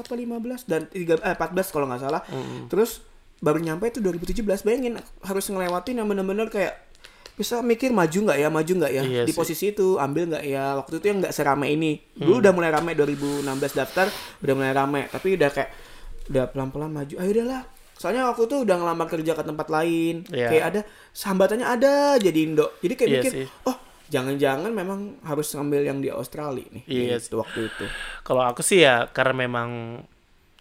[0.00, 2.22] apa 15 dan 3 eh, 14 kalau nggak salah.
[2.26, 2.68] Mm-mm.
[2.68, 3.00] Terus
[3.38, 4.44] baru nyampe itu 2017.
[4.62, 6.76] Bayangin harus ngelewatin yang bener-bener kayak
[7.32, 9.38] bisa mikir maju nggak ya, maju nggak ya Iya di sih.
[9.38, 10.76] posisi itu, ambil nggak ya.
[10.76, 11.96] Waktu itu yang nggak serame ini.
[12.12, 12.42] Dulu Hmm.
[12.44, 14.06] udah mulai rame 2016 daftar,
[14.38, 15.08] udah mulai rame.
[15.08, 15.70] Tapi udah kayak
[16.28, 17.14] udah pelan-pelan maju.
[17.16, 17.62] Ayo udahlah.
[17.96, 20.24] Soalnya waktu itu udah ngelamar kerja ke tempat lain.
[20.28, 20.48] Iya.
[20.48, 20.80] Kayak ada
[21.16, 22.76] hambatannya ada jadi Indo.
[22.78, 23.46] Jadi kayak Iya mikir, sih.
[23.64, 23.76] oh
[24.10, 26.84] jangan-jangan memang harus ngambil yang di Australia nih.
[26.90, 27.84] Iya gitu, waktu itu.
[28.26, 30.02] Kalau aku sih ya karena memang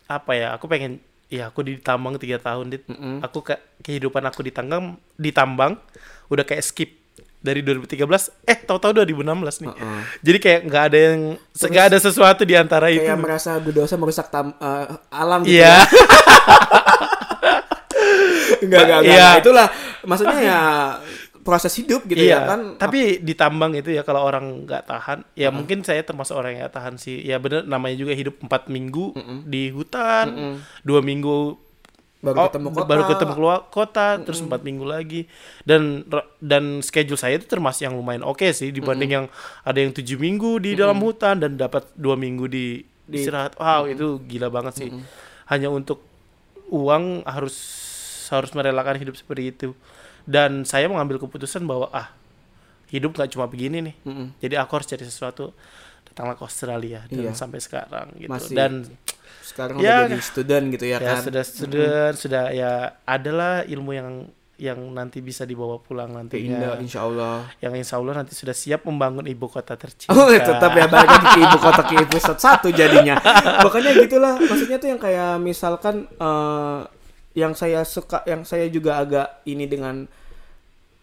[0.05, 2.85] apa ya, aku pengen ya aku ditambang tiga tahun dit.
[2.85, 3.25] Mm-mm.
[3.25, 5.81] Aku ke kehidupan aku ditambang ditambang
[6.29, 6.93] udah kayak skip
[7.39, 8.03] dari 2013
[8.45, 9.71] eh tahu-tahu 2016 nih.
[9.73, 10.01] Heeh.
[10.21, 11.19] Jadi kayak nggak ada yang
[11.55, 13.01] nggak ada sesuatu di antara itu.
[13.01, 15.57] Kayak merasa berdosa merusak tam, eh, alam gitu.
[15.57, 15.75] Iya.
[18.59, 19.15] Enggak, enggak, enggak.
[19.15, 19.27] Iya.
[19.39, 19.67] Itulah
[20.03, 20.61] maksudnya ya
[21.49, 22.77] proses hidup gitu iya, ya kan.
[22.77, 26.75] tapi ditambang itu ya kalau orang nggak tahan, ya mungkin saya termasuk orang yang nggak
[26.77, 27.25] tahan sih.
[27.25, 30.55] Ya bener namanya juga hidup empat minggu di hutan, Mm-mm.
[30.85, 31.57] dua minggu
[32.19, 32.83] baru Oh, ketemu kota.
[32.83, 35.21] baru ketemu keluar kota terus empat minggu lagi.
[35.63, 36.03] Dan
[36.37, 39.25] dan schedule saya itu termasuk yang lumayan oke sih dibanding yang
[39.63, 43.55] ada yang tujuh minggu di dalam hutan dan dapat dua minggu di, Di- istirahat.
[43.55, 44.89] Wow itu gila banget sih.
[45.47, 46.03] Hanya untuk
[46.69, 47.55] uang harus
[48.29, 49.73] harus merelakan hidup seperti itu
[50.29, 52.13] dan saya mengambil keputusan bahwa ah
[52.93, 53.95] hidup nggak cuma begini nih.
[54.05, 54.27] Mm-mm.
[54.37, 55.49] Jadi aku harus cari sesuatu.
[56.05, 57.33] Datanglah ke Australia dan Iya.
[57.33, 58.29] sampai sekarang gitu.
[58.29, 58.85] Masih Dan
[59.41, 62.71] sekarang Ya, udah jadi student gitu ya, ya kan sudah student, sudah ya
[63.05, 64.09] adalah ilmu yang
[64.59, 66.59] yang nanti bisa dibawa pulang nantinya.
[66.59, 70.11] Indo insya Allah Yang insya Allah nanti sudah siap membangun ibu kota tercinta.
[70.11, 73.15] Oh tetap ya balik lagi ke ibu kota ke episode satu jadinya.
[73.65, 76.79] Makanya gitulah maksudnya tuh yang kayak misalkan eh,
[77.39, 80.09] yang saya suka yang saya juga agak ini dengan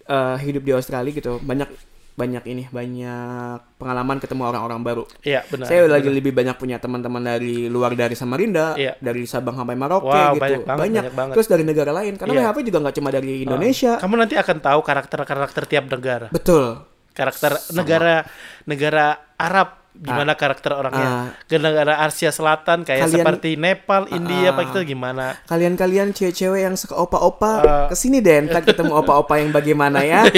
[0.06, 1.68] eh, hidup di Australia gitu banyak
[2.16, 5.04] banyak ini banyak pengalaman ketemu orang-orang baru.
[5.20, 5.68] Iya benar.
[5.68, 8.96] saya lagi lebih banyak punya teman-teman dari luar dari Samarinda, Iya.
[8.96, 10.40] dari Sabang sampai Merauke Wow, gitu.
[10.40, 11.34] banyak banget, banyak banget.
[11.36, 12.42] Terus dari negara lain karena Iya.
[12.48, 14.00] WHP juga nggak cuma dari Indonesia.
[14.00, 16.26] Kamu nanti akan tahu karakter-karakter tiap negara.
[16.32, 16.88] Betul.
[17.12, 18.24] Karakter negara
[18.64, 21.08] negara Arab gimana karakter orangnya.
[21.08, 21.26] Ah.
[21.42, 24.54] Ke negara Asia Selatan kayak Kalian- seperti Nepal, India, Ah.
[24.54, 25.24] Pakistan gimana.
[25.44, 27.86] Kalian-kalian cewek-cewek yang suka opa-opa Uh.
[27.86, 30.28] ke sini deh ntar ketemu opa-opa yang bagaimana ya.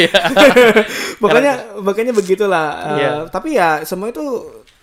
[1.23, 2.66] makanya makanya begitulah.
[2.77, 3.12] Uh, Iya.
[3.29, 4.23] Tapi ya semua itu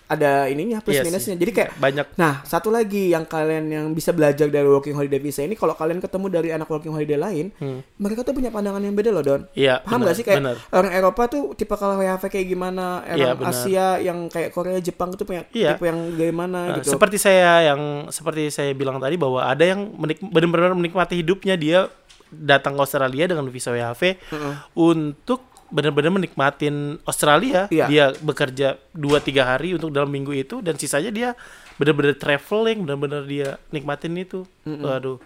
[0.06, 1.34] ada ininya plus Iya minusnya.
[1.34, 1.38] sih.
[1.38, 5.42] Jadi kayak Banyak Nah, satu lagi yang kalian yang bisa belajar dari working holiday visa
[5.42, 7.82] ini kalau kalian ketemu dari anak working holiday lain, Hmm.
[7.96, 9.42] mereka tuh punya pandangan yang beda loh, Don.
[9.52, 10.56] Iya, Paham benar, gak sih kayak benar.
[10.70, 13.50] orang Eropa tuh tipe kalau WHV kayak gimana, Iya, orang.
[13.50, 15.74] Asia yang kayak Korea, Jepang itu punya Iya.
[15.74, 16.94] tipe yang gimana Nah, gitu.
[16.94, 21.90] Seperti saya yang seperti saya bilang tadi bahwa ada yang menik, benar-benar menikmati hidupnya dia
[22.28, 24.54] datang ke Australia dengan visa WHV Heeh.
[24.74, 27.66] untuk benar-benar menikmatin Australia.
[27.70, 27.86] Iya.
[27.90, 31.28] Dia bekerja 2-3 hari untuk dalam minggu itu dan sisanya dia
[31.76, 34.46] benar-benar traveling, benar-benar dia nikmatin itu.
[34.64, 35.18] Waduh.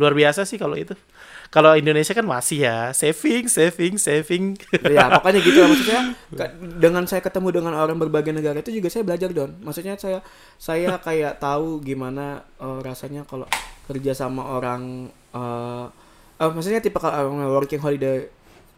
[0.00, 0.96] Luar biasa sih kalau itu.
[1.50, 4.54] Kalau Indonesia kan masih ya, saving, saving, saving.
[4.96, 6.02] ya pokoknya gitu lah maksudnya
[6.78, 10.22] dengan saya ketemu dengan orang berbagai negara itu juga saya belajar don maksudnya saya
[10.62, 13.50] saya kayak tahu gimana eh, rasanya kalau
[13.90, 15.86] kerja sama orang eh
[16.38, 18.30] eh, maksudnya tipe kalau working holiday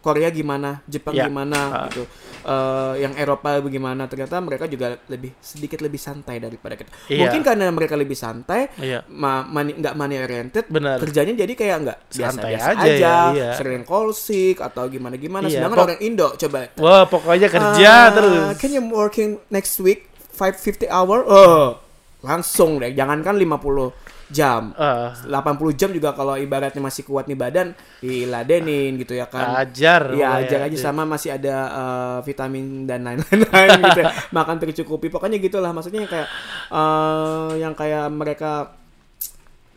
[0.02, 1.24] Korea gimana Jepang Ya.
[1.24, 1.86] gimana Ah.
[1.86, 2.04] gitu
[2.42, 7.22] Eh, yang Eropa bagaimana ternyata mereka juga lebih sedikit lebih santai daripada kita Iya.
[7.22, 9.06] mungkin karena mereka lebih santai Iya.
[9.06, 10.98] ma money, nggak money oriented Benar.
[10.98, 13.50] kerjanya jadi kayak nggak Santai biasa-biasa aja aja, ya, iya.
[13.54, 17.92] sering call sick atau gimana gimana Iya, sedangkan pok- orang Indo coba Wah, pokoknya kerja
[17.94, 18.58] Ah, terus.
[18.58, 21.78] can you working next week 550 hour oh
[22.22, 23.90] langsung deh jangankan 50
[24.32, 29.60] jam Ah, 80 jam juga kalau ibaratnya masih kuat nih badan diladenin gitu ya kan
[29.60, 30.08] ajar.
[30.08, 30.40] Pokoknya.
[30.40, 34.00] ajar aja sama masih ada eh, vitamin dan lain-lain gitu.
[34.00, 34.08] ya.
[34.38, 35.12] Makan tercukupi.
[35.12, 36.28] Pokoknya gitulah maksudnya yang kayak
[36.72, 38.72] eh, yang kayak mereka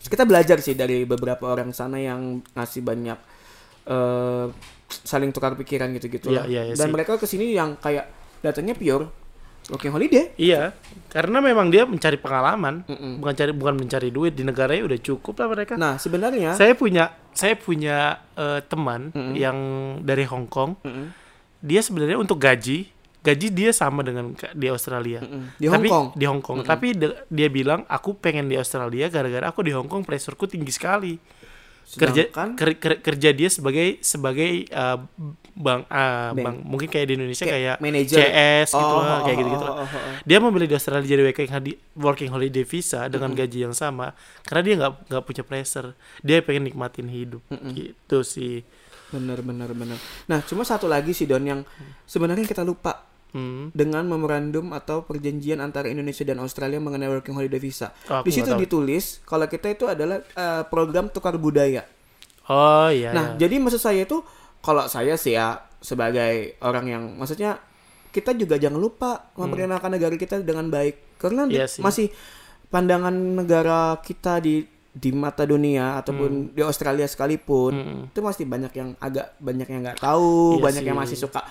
[0.06, 3.20] kita belajar sih dari beberapa orang sana yang ngasih banyak
[3.90, 4.46] eh,
[4.88, 6.48] saling tukar pikiran gitu-gitu lah.
[6.48, 6.94] iya, iya Dan sih.
[6.96, 8.08] mereka ke sini yang kayak
[8.40, 9.25] datangnya pure
[9.68, 10.30] working holiday.
[10.36, 10.74] Iya,
[11.10, 13.18] karena memang dia mencari pengalaman, Mm-mm.
[13.18, 15.74] bukan cari bukan mencari duit di negaranya udah cukup lah mereka.
[15.74, 19.34] Nah, sebenarnya Saya punya saya punya eh, teman Mm-mm.
[19.34, 19.58] yang
[20.02, 20.78] dari Hong Kong.
[20.82, 21.08] Mm-mm,
[21.60, 22.86] Dia sebenarnya untuk gaji,
[23.20, 25.26] gaji dia sama dengan di Australia.
[25.26, 25.58] mm-mm.
[25.58, 26.08] di Hong Tapi- Kong.
[26.14, 26.58] Di Hong Kong.
[26.62, 30.70] Tapi de- dia bilang aku pengen di Australia gara-gara aku di Hong Kong pressurku tinggi
[30.70, 31.18] sekali.
[31.88, 34.98] Kerja Sedangkan ker- ker- kerja dia sebagai sebagai eh,
[35.54, 36.36] bank eh, Bank.
[36.36, 38.18] bank mungkin kayak di Indonesia Kayak kayak manager.
[38.20, 39.78] CS gitu Oh, lah, oh, kayak oh, gitu-gitu oh, lah.
[39.78, 40.16] oh, oh, oh.
[40.22, 44.62] Dia memilih di Australia jadi working holiday, working holiday visa dengan gaji yang sama karena
[44.62, 45.88] dia nggak nggak punya pressure.
[46.20, 48.66] Dia pengen nikmatin hidup gitu sih.
[49.08, 49.96] Bener bener bener.
[50.26, 51.62] Nah, cuma satu lagi sih Don yang
[52.04, 53.68] sebenarnya kita lupa Hmm.
[53.70, 57.92] dengan memorandum atau perjanjian antara Indonesia dan Australia mengenai working holiday visa.
[58.08, 61.84] Oh, Di situ ditulis kalau kita itu adalah eh, program tukar budaya.
[62.48, 63.12] Oh iya.
[63.12, 63.38] Nah, iya.
[63.38, 64.24] jadi maksud saya itu
[64.60, 67.60] kalau saya sih ya sebagai orang yang maksudnya
[68.10, 71.52] kita juga jangan lupa memperkenalkan negara kita dengan baik karena Hmm.
[71.52, 71.84] Iya sih.
[71.84, 72.08] masih
[72.66, 78.02] pandangan negara kita di di mata dunia ataupun di Australia sekalipun Hmm.
[78.08, 81.04] itu masih banyak yang agak banyak yang nggak tahu, Iya banyak yang sih.
[81.04, 81.42] masih suka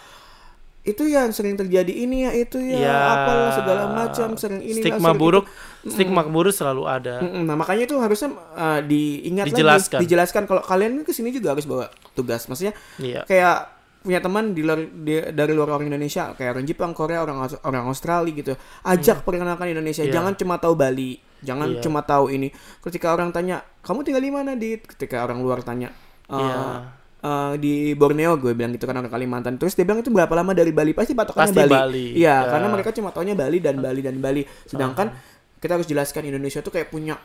[0.85, 5.11] itu yang sering terjadi ini ya itu ya Ya, apalah segala macam sering ini stigma
[5.13, 5.49] buruk,
[5.83, 7.25] stigma buruk selalu ada.
[7.25, 9.97] Nah makanya itu harusnya uh, diingat Dijelaskan.
[9.97, 12.45] lagi, dijelaskan kalau kalian ke sini juga harus bawa tugas.
[12.45, 13.25] Maksudnya Iya.
[13.25, 13.57] kayak
[14.01, 17.89] punya teman di luar di- dari luar orang Indonesia, kayak orang Jepang, Korea, orang orang
[17.89, 18.53] Australia gitu.
[18.85, 20.05] Ajak perkenalkan Indonesia.
[20.05, 20.13] Iya.
[20.13, 21.81] Jangan cuma tahu Bali, jangan Iya.
[21.81, 22.53] cuma tahu ini.
[22.79, 25.89] Ketika orang tanya, "Kamu tinggal di mana, Dit?" Ketika orang luar tanya,
[26.29, 26.61] "Eh, Iya.
[27.25, 29.57] Eh, di Borneo gue bilang gitu kan orang Kalimantan.
[29.57, 30.93] Terus dia bilang itu berapa lama dari Bali?
[30.93, 32.51] Pasti patokannya Pasti Bali, iya Ya.
[32.53, 34.45] karena mereka cuma taunya Bali dan Bali dan Bali.
[34.69, 35.09] Sedangkan
[35.57, 37.17] kita harus jelaskan Indonesia tuh kayak punya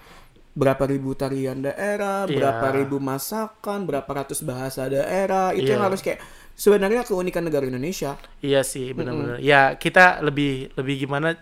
[0.50, 2.36] berapa ribu tarian daerah Iya.
[2.36, 5.52] berapa ribu masakan berapa ratus bahasa daerah.
[5.52, 5.76] Itu Iya.
[5.76, 6.20] yang harus kayak
[6.56, 8.16] sebenarnya keunikan negara Indonesia.
[8.40, 9.40] Iya sih, benar-benar.
[9.40, 11.36] Ya kita lebih lebih gimana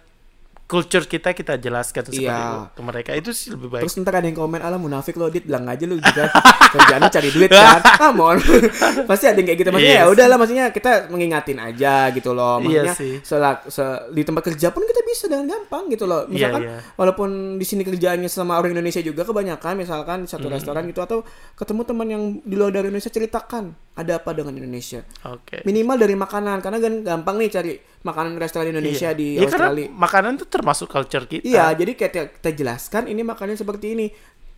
[0.67, 2.35] culture kita kita jelaskan seperti Iya.
[2.35, 3.81] itu ke mereka itu sih lebih baik.
[3.81, 6.27] Terus ntar ada yang komen ala munafik lo dit bilang aja lu juga
[6.75, 7.79] kerjaan cari duit kan.
[8.03, 8.35] Ah mon.
[9.09, 10.13] Pasti ada yang kayak gitu maksudnya Iya ya sih.
[10.13, 12.59] udahlah maksudnya kita mengingatin aja gitu loh.
[12.59, 13.13] Iya Maksudnya sih.
[13.21, 16.27] selak- se- di tempat kerja pun kita bisa dengan gampang gitu loh.
[16.27, 16.83] Misalkan iya.
[16.93, 21.23] walaupun di sini kerjaannya sama orang Indonesia juga kebanyakan misalkan di satu restoran gitu atau
[21.53, 25.01] ketemu teman yang di luar dari Indonesia ceritakan ada apa dengan Indonesia.
[25.25, 25.61] Oke.
[25.63, 29.17] Minimal dari makanan karena kan gampang nih cari makanan restoran Indonesia Iya.
[29.17, 29.87] di Iya, karena Australia.
[29.91, 31.41] makanan itu termasuk culture kita.
[31.41, 34.07] Iya, jadi kayak kita- kita jelaskan ini makannya seperti ini.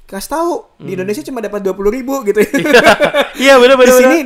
[0.04, 2.42] Kasih tahu di Indonesia cuma dapat dua puluh ribu gitu.
[3.38, 3.94] Iya benar di benar.
[3.96, 4.18] sini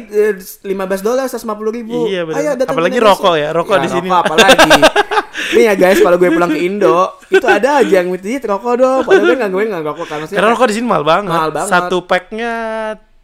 [0.64, 2.08] lima belas dolar, seratus lima puluh ribu.
[2.08, 2.40] Iya, benar.
[2.40, 3.20] Ayo datang Apalagi Indonesia.
[3.20, 4.08] rokok ya, rokok di sini.
[4.08, 4.72] Rokok apalagi.
[5.54, 6.98] Ini ya guys, kalau gue pulang ke Indo,
[7.28, 9.02] itu ada aja yang minta "Dit, rokok dong.
[9.04, 11.30] Padahal gue nggak gue nggak rokok karena Karena rokok di sini mahal banget.
[11.30, 11.70] Mahal banget.
[11.70, 12.52] Satu packnya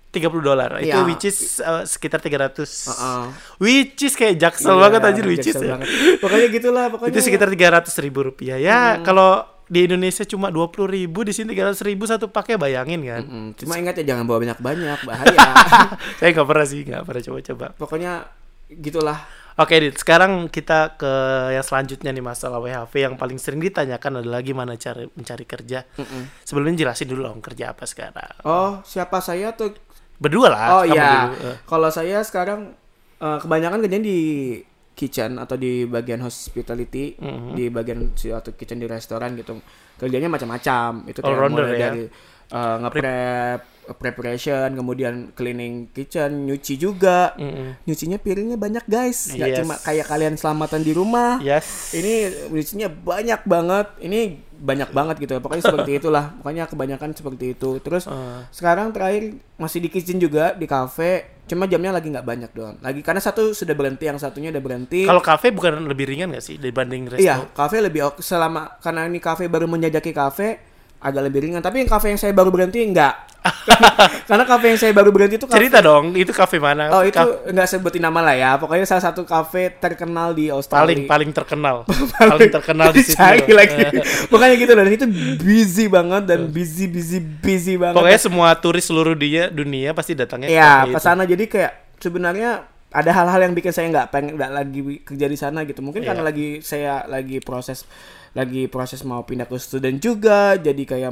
[0.09, 0.69] 30 dolar.
[0.77, 1.05] Itu Iya.
[1.05, 2.57] which is uh, sekitar 300.
[2.59, 3.23] Heeh.
[3.57, 5.55] Which is kayak jaksel Iya, banget anjir which is.
[5.55, 5.77] ya.
[6.17, 7.11] Pokoknya gitulah, pokoknya.
[7.11, 8.57] Itu sekitar 300 ribu rupiah.
[8.57, 13.21] Ya kalau di Indonesia cuma 20 ribu, di sini 300 ribu satu pakai bayangin kan.
[13.21, 15.45] Mm, Cuma ingat ya jangan bawa banyak-banyak, bahaya.
[16.17, 17.65] Saya nggak pernah sih, nggak pernah coba-coba.
[17.77, 18.13] pokoknya
[18.71, 19.19] gitulah.
[19.59, 19.99] Oke, Dit.
[19.99, 21.11] Sekarang kita ke
[21.51, 25.83] yang selanjutnya nih masalah WHV yang paling sering ditanyakan adalah gimana cara mencari kerja.
[26.41, 28.39] Sebelumnya jelasin dulu dong kerja apa sekarang.
[28.41, 29.75] Oh, siapa saya tuh
[30.19, 30.65] Berdua lah.
[30.69, 31.31] Oh iya.
[31.31, 31.55] Eh.
[31.63, 32.75] kalau saya sekarang
[33.17, 34.19] eh, kebanyakan kerjanya di
[34.93, 37.55] kitchen atau di bagian hospitality, Mhm.
[37.55, 39.59] di bagian suatu kitchen di restoran gitu.
[39.95, 41.03] Kerjanya macam-macam.
[41.05, 41.83] Itu kayak All-rounder mulai ya?
[41.89, 42.03] dari
[42.49, 43.59] eh, nge-prep,
[43.93, 47.33] preparation, kemudian cleaning kitchen, nyuci juga.
[47.35, 47.79] Mm-mm.
[47.83, 49.57] Nyucinya piringnya banyak guys, nggak Yes.
[49.57, 51.39] cuma kayak kalian selamatan di rumah.
[51.39, 51.91] Yes.
[51.91, 52.13] Ini
[52.47, 53.87] nyucinya banyak banget.
[53.99, 54.19] Ini
[54.59, 55.39] banyak banget gitu.
[55.39, 56.35] Pokoknya seperti itulah.
[56.35, 57.79] Pokoknya kebanyakan seperti itu.
[57.79, 58.41] Terus Eh.
[58.51, 63.01] sekarang terakhir masih di kitchen juga di cafe cuma jamnya lagi nggak banyak doang lagi
[63.01, 66.61] karena satu sudah berhenti yang satunya udah berhenti Kalau kafe bukan lebih ringan gak sih
[66.61, 67.25] dibanding resto?
[67.25, 70.61] iya cafe lebih selama karena ini cafe baru menjajaki cafe
[70.99, 73.15] agak lebih ringan tapi yang cafe yang saya baru berhenti enggak
[74.27, 76.91] karena cafe yang saya baru berhenti itu cafe, Cerita dong, itu kafe mana?
[76.91, 80.83] oh itu Ka- nggak sebutin nama lah ya pokoknya salah satu cafe terkenal di Australia
[80.83, 81.87] paling paling terkenal.
[82.21, 83.15] paling terkenal di situ.
[83.15, 83.79] Cari lagi
[84.31, 85.05] pokoknya gitu dan itu
[85.39, 90.47] busy banget dan busy busy busy banget Pokoknya semua turis seluruh dunia dunia pasti datangnya
[90.47, 90.99] ke Iya, kafe ke itu.
[91.01, 92.49] sana jadi kayak sebenarnya
[92.89, 95.79] ada hal-hal yang bikin saya nggak pengen nggak lagi kerja di sana gitu.
[95.79, 96.27] Mungkin karena Iya.
[96.27, 97.87] lagi saya lagi proses
[98.39, 101.11] lagi proses mau pindah ke student juga, jadi kayak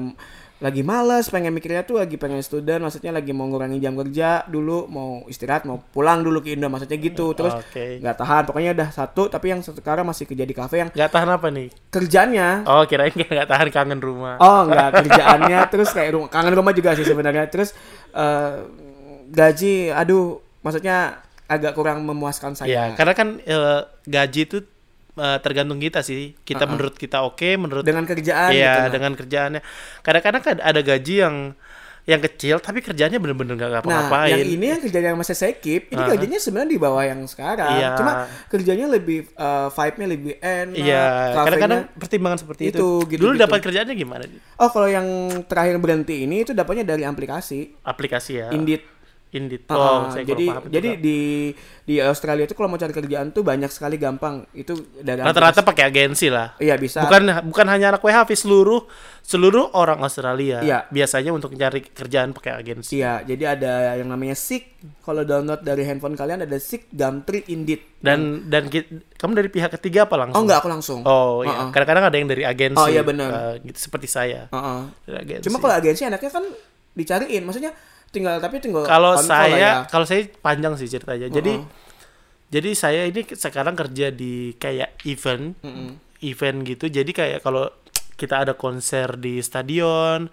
[0.57, 4.89] lagi malas pengen mikirnya tuh lagi pengen student maksudnya lagi mau ngurangi jam kerja dulu
[4.89, 8.01] mau istirahat mau pulang dulu ke Indo maksudnya gitu terus Oke.
[8.01, 11.29] nggak tahan pokoknya udah satu tapi yang sekarang masih kerja di kafe yang Nggak tahan
[11.29, 11.69] apa nih?
[11.93, 14.41] kerjanya Oh, kirain nggak tahan kangen rumah.
[14.41, 17.77] Oh enggak kerjaannya terus kayak rumah, kangen rumah juga sih sebenarnya terus
[18.17, 18.65] eh,
[19.29, 24.57] gaji aduh maksudnya agak kurang memuaskan saya karena kan eh, gaji itu
[25.17, 26.37] eh, tergantung kita sih.
[26.37, 28.93] Kita menurut kita oke, menurut dengan kerjaan Iya, gitu, nah.
[28.93, 29.61] dengan kerjaannya.
[29.99, 31.35] Kadang-kadang kan ada gaji yang
[32.07, 34.31] yang kecil tapi kerjanya bener-bener nggak Nah, ngapa-ngapain.
[34.31, 36.07] yang ini yang kerjanya yang masih keep, ini Ah.
[36.15, 37.67] gajinya sebenarnya di bawah yang sekarang.
[37.67, 37.99] Iya.
[37.99, 38.11] Cuma
[38.47, 40.79] kerjanya lebih eh, vibe-nya lebih enak.
[40.79, 41.03] Iya,
[41.35, 42.79] kadang-kadang pertimbangan seperti itu.
[42.79, 43.43] Itu, gitu, Dulu gitu.
[43.43, 44.23] dapat kerjaannya gimana?
[44.55, 45.03] Oh, kalau yang
[45.51, 48.47] terakhir berhenti ini itu dapatnya dari aplikasi Aplikasi ya.
[48.55, 48.96] Indeed.
[49.69, 51.03] Oh, saya kurang jadi paham jadi juga.
[51.03, 51.19] di
[51.87, 54.43] di Australia itu kalau mau cari kerjaan tuh banyak sekali gampang.
[54.51, 56.57] Itu rata-rata pakai agensi lah.
[56.57, 57.05] Iya, bisa.
[57.05, 58.83] Bukan bukan hanya anak WHV seluruh
[59.23, 60.59] seluruh orang Australia.
[60.59, 60.79] Iya.
[60.87, 62.95] Biasanya untuk mencari kerjaan pakai agensi.
[62.95, 64.75] Iya, jadi ada yang namanya Seek.
[64.99, 67.99] Kalau download dari handphone kalian ada Seek, Gumtree, Indeed.
[68.03, 70.37] Dan dan ki- kamu dari pihak ketiga apa langsung?
[70.37, 70.99] Oh enggak, aku langsung.
[71.03, 71.55] Oh iya.
[71.55, 71.69] Uh-uh.
[71.71, 72.77] Kadang-kadang ada yang dari agensi.
[72.77, 73.29] Oh, iya, benar.
[73.31, 74.51] Eh, gitu seperti saya.
[75.03, 75.45] Dari agensi.
[75.47, 76.43] Cuma kalau agensi anaknya kan
[76.93, 77.71] dicariin, maksudnya
[78.11, 79.71] tinggal tapi tinggal kalau saya ya.
[79.91, 81.27] kalau saya panjang sih ceritanya.
[81.27, 81.67] Jadi Uh-uh.
[82.49, 85.57] jadi saya ini sekarang kerja di kayak event
[86.21, 86.89] event gitu.
[86.89, 87.69] Jadi kayak kalau
[88.17, 90.25] kita ada konser di stadion,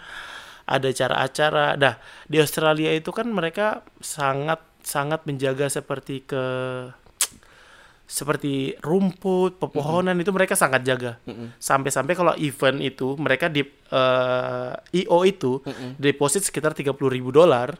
[0.64, 1.76] ada acara-acara.
[1.76, 6.44] Nah, di Australia itu kan mereka sangat sangat menjaga seperti ke
[8.04, 11.16] seperti rumput, pepohonan itu mereka sangat jaga.
[11.56, 15.60] Sampai-sampai kalau event itu mereka di eh, IO itu
[15.96, 17.74] deposit sekitar 30.000 ribu dolar.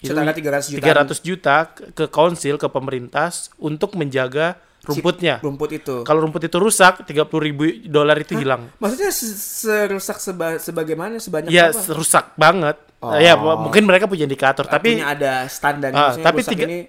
[0.00, 1.56] Itu Setara 300 juta 300 juta
[1.92, 3.28] ke konsil ke pemerintah
[3.60, 5.44] untuk menjaga rumputnya.
[5.44, 5.96] rumput itu.
[6.02, 8.72] Kalau rumput itu rusak, 30.000 ribu dolar itu hilang.
[8.80, 11.92] Maksudnya se- serusak seba sebagaimana sebanyak Ya apa?
[11.92, 12.80] rusak banget.
[13.00, 13.16] Oh.
[13.16, 16.40] Ya mungkin mereka punya indikator, tapi punya ada standar maksudnya tapi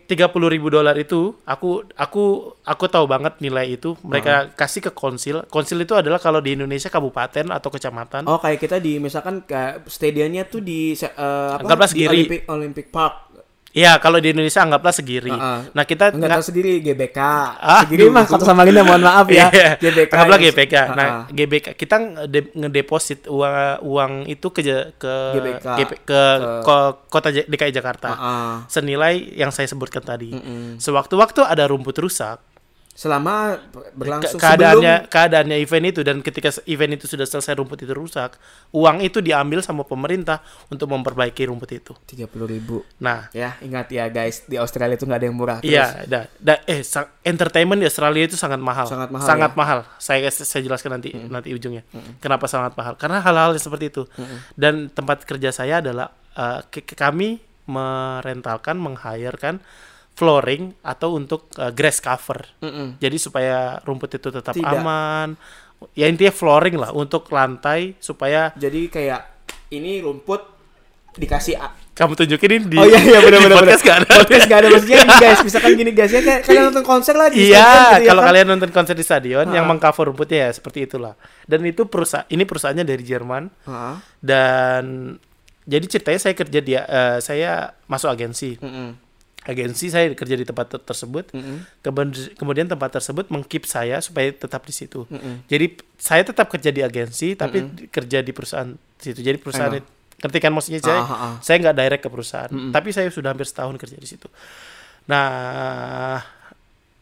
[0.03, 3.95] tiga puluh ribu dolar itu aku aku aku tahu banget nilai itu.
[4.03, 5.47] Mereka kasih ke konsil.
[5.47, 8.27] Konsil itu adalah kalau di Indonesia kabupaten atau kecamatan.
[8.27, 11.07] Oh kayak kita di misalkan kayak stadionnya tuh di eh,
[11.55, 11.63] apa?
[11.63, 12.27] Anggaplah di segiri.
[12.27, 13.30] Olympic Olympic Park
[13.71, 15.31] Iya, kalau di Indonesia anggaplah segiri.
[15.31, 15.59] Heeh.
[15.71, 17.19] Nah, kita Enggak nggak tahu sendiri GBK.
[17.55, 19.47] Ah, Segiri mah kata sama Linda mohon maaf ya.
[19.47, 20.11] Iya, GBK.
[20.11, 20.75] anggaplah yang- GBK.
[20.89, 21.21] Nah, Heeh.
[21.33, 24.59] GBK kita ngede- ngedeposit uang uang itu ke
[24.93, 25.65] ke GBK.
[25.77, 26.21] GP ke,
[26.61, 28.07] ko- kota DKI Jakarta.
[28.09, 28.51] Heeh.
[28.67, 30.31] Senilai yang saya sebutkan tadi.
[30.31, 30.75] Mm-mm.
[30.77, 32.43] Sewaktu-waktu ada rumput rusak,
[33.01, 33.57] Selama
[33.97, 38.37] berlangsung keadaannya keadaannya event itu dan ketika event itu sudah selesai rumput itu rusak,
[38.69, 41.97] uang itu diambil sama pemerintah untuk memperbaiki rumput itu.
[42.05, 42.85] tiga puluh ribu.
[43.01, 45.57] Nah, Ya ingat ya guys di Australia itu nggak ada yang murah.
[45.65, 46.85] Iya, da, da- eh
[47.25, 48.85] entertainment di Australia itu sangat mahal.
[48.85, 49.57] Sangat mahal, Sangat ya?
[49.57, 49.79] mahal.
[49.97, 51.81] Saya saya jelaskan nanti nanti ujungnya.
[52.21, 53.01] Kenapa sangat mahal?
[53.01, 54.05] Karena hal-hal seperti itu.
[54.53, 56.13] Dan tempat kerja saya adalah
[56.69, 59.57] ke- kami merentalkan, meng-hire-kan
[60.21, 62.45] flooring atau untuk eh, grass cover.
[62.61, 63.01] Mm-mm.
[63.01, 64.69] Jadi supaya rumput itu tetap Tidak.
[64.71, 65.33] aman.
[65.93, 69.25] Ya intinya flooring lah untuk lantai supaya Jadi kayak
[69.71, 70.45] ini rumput
[71.11, 73.57] dikasih a- kamu tunjukin ini di, Oh iya iya benar di benar.
[73.59, 73.89] podcast benar.
[73.91, 74.13] gak ada.
[74.15, 75.39] Podcast nggak ada maksudnya nih guys.
[75.49, 77.57] Misalkan gini guys ya kayak kalian nonton konser lah di Iya, gitu
[77.99, 78.27] ya kalau kan?
[78.29, 79.69] kalian nonton konser di stadion yang Ha.
[79.69, 81.13] mengcover rumputnya ya seperti itulah.
[81.43, 83.95] Dan itu perusahaan ini perusahaannya dari Jerman Heeh.
[84.21, 84.83] dan
[85.63, 87.51] jadi ceritanya saya kerja dia eh, saya
[87.85, 88.55] masuk agensi.
[88.55, 89.00] Mm-mm.
[89.41, 91.33] Agensi saya kerja di tempat ter- tersebut.
[91.33, 91.65] Mm-mm.
[91.81, 95.09] Keben- Kemudian tempat tersebut mengkeep saya supaya tetap di situ.
[95.09, 95.49] Mm-mm.
[95.49, 98.69] Jadi saya tetap kerja di agensi tapi di- kerja di perusahaan
[99.01, 99.17] situ.
[99.17, 99.73] Jadi perusahaan
[100.21, 101.01] ngerti kan maksudnya saya?
[101.01, 101.33] Ah, ah, ah.
[101.41, 102.69] Saya nggak direct ke perusahaan, Mm-mm.
[102.69, 104.29] tapi saya sudah hampir setahun kerja di situ.
[105.09, 106.21] Nah,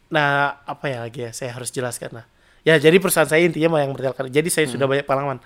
[0.08, 0.30] nah
[0.64, 1.32] apa ya lagi ya?
[1.36, 2.26] Saya harus jelaskan lah.
[2.64, 4.28] Ya jadi perusahaan saya intinya mah yang bertelkan.
[4.28, 5.40] Jadi saya sudah banyak pengalaman.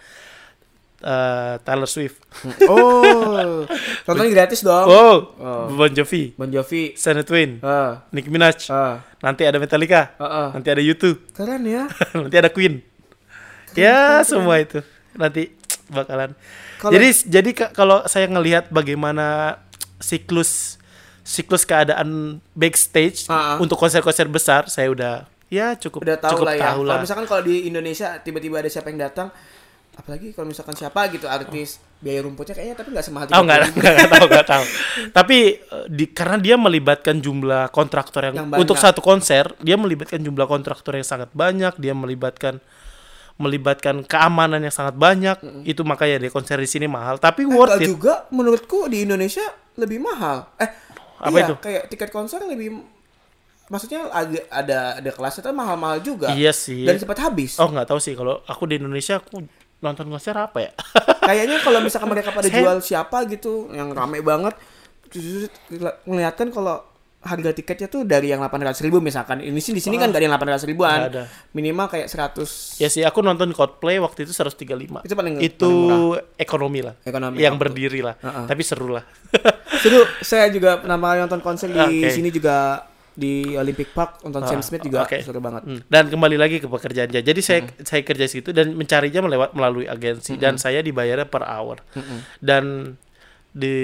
[1.03, 2.15] Eh, Taylor Swift.
[2.65, 3.67] Oh,
[4.03, 4.87] tonton gratis dong.
[4.87, 5.67] Oh, Oh.
[5.69, 6.95] Bon Jovi, Bon Jovi.
[6.95, 8.65] Shania Twain, Eh, Nicki Minaj.
[8.65, 10.49] eh, Nanti ada Metallica, eh, eh.
[10.53, 11.83] nanti ada U2, Keren ya.
[12.17, 12.79] nanti ada Queen.
[13.73, 14.79] ya semua itu
[15.13, 15.51] nanti
[15.87, 16.31] bakalan.
[16.77, 19.59] Kalau- Jadi jadi ka- kalau saya ngelihat bagaimana
[19.97, 20.77] siklus
[21.21, 23.57] siklus keadaan backstage Ah, ah.
[23.57, 25.13] untuk konser-konser besar, saya udah
[25.47, 26.63] ya cukup Udah tahu cukup lah ya.
[26.69, 26.99] Kalau lah.
[26.99, 29.31] misalkan kalau di Indonesia tiba-tiba ada siapa yang datang
[29.93, 33.77] apalagi kalau misalkan siapa gitu artis biaya rumputnya kayaknya tapi nggak semahal Oh enggak, 30.000.
[33.77, 34.63] enggak, enggak tahu, enggak tahu.
[35.17, 38.61] Tapi eh, di karena dia melibatkan jumlah kontraktor yang, Yang banyak.
[38.61, 42.57] untuk satu konser, dia melibatkan jumlah kontraktor yang sangat banyak, dia melibatkan
[43.33, 45.37] melibatkan keamanan yang sangat banyak.
[45.63, 47.87] Itu makanya dia konser di sini mahal, tapi Eh, worth it.
[47.87, 49.43] juga menurutku di Indonesia
[49.75, 50.53] lebih mahal.
[50.57, 50.69] Eh,
[51.17, 51.55] Apa iya, itu?
[51.57, 52.83] Kayak tiket konser lebih
[53.63, 56.29] maksudnya ada ada ada kelasnya tuh mahal-mahal juga.
[56.29, 56.83] Iya sih.
[56.83, 57.55] Dan cepat habis.
[57.57, 59.39] Oh, nggak tahu sih kalau aku di Indonesia aku
[59.83, 60.71] nonton konser apa ya?
[61.27, 64.55] Kayaknya kalau misalkan mereka pada Saya- jual siapa gitu yang rame banget
[66.03, 66.81] ngeliatkan kalau
[67.23, 70.25] harga tiketnya tuh dari yang 800 ribu misalkan ini sih di sini kan gak ada
[70.27, 71.23] yang 800 ribuan Nggak ada.
[71.55, 75.07] minimal kayak 100 ya sih, aku nonton Coldplay waktu itu 135.
[75.07, 76.99] Itu paling- Itu paling ekonomi lah.
[76.99, 77.39] Ekonomi.
[77.39, 78.19] Yang berdiri lah.
[78.19, 78.43] Heeh.
[78.43, 79.07] Tapi seru lah.
[79.79, 82.11] seru saya juga kali nonton konser di Oke.
[82.11, 82.83] sini juga
[83.13, 85.19] di Olympic Park nonton Sam Ah, Smith juga oke.
[85.19, 85.79] seru banget Hmm.
[85.85, 87.21] Dan kembali lagi ke pekerjaannya.
[87.21, 91.77] Jadi saya saya kerja situ dan mencarinya melewat melalui agensi dan saya dibayarnya per hour.
[92.37, 92.97] Dan
[93.53, 93.77] di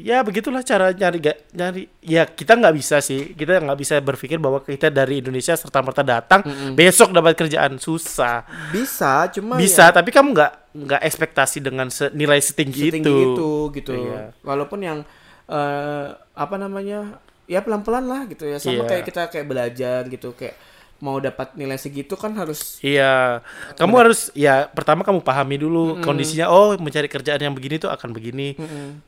[0.00, 4.38] ya begitulah cara nyari ga- nyari ya kita nggak bisa sih kita nggak bisa berpikir
[4.38, 9.92] bahwa kita dari Indonesia serta merta datang besok dapat kerjaan susah bisa cuma bisa ya,
[9.92, 14.30] tapi kamu nggak nggak ekspektasi dengan se- nilai setinggi, setinggi itu itu gitu Iya.
[14.40, 15.02] walaupun yang
[15.44, 17.18] eh, apa namanya
[17.48, 18.86] ya pelan-pelan lah gitu ya sama Iya.
[18.86, 20.54] kayak kita kayak belajar gitu kayak
[20.98, 23.40] mau dapat nilai segitu kan harus Iya,
[23.74, 26.50] kamu harus ya pertama kamu pahami dulu kondisinya.
[26.50, 28.58] Oh, mencari kerjaan yang begini tuh akan begini.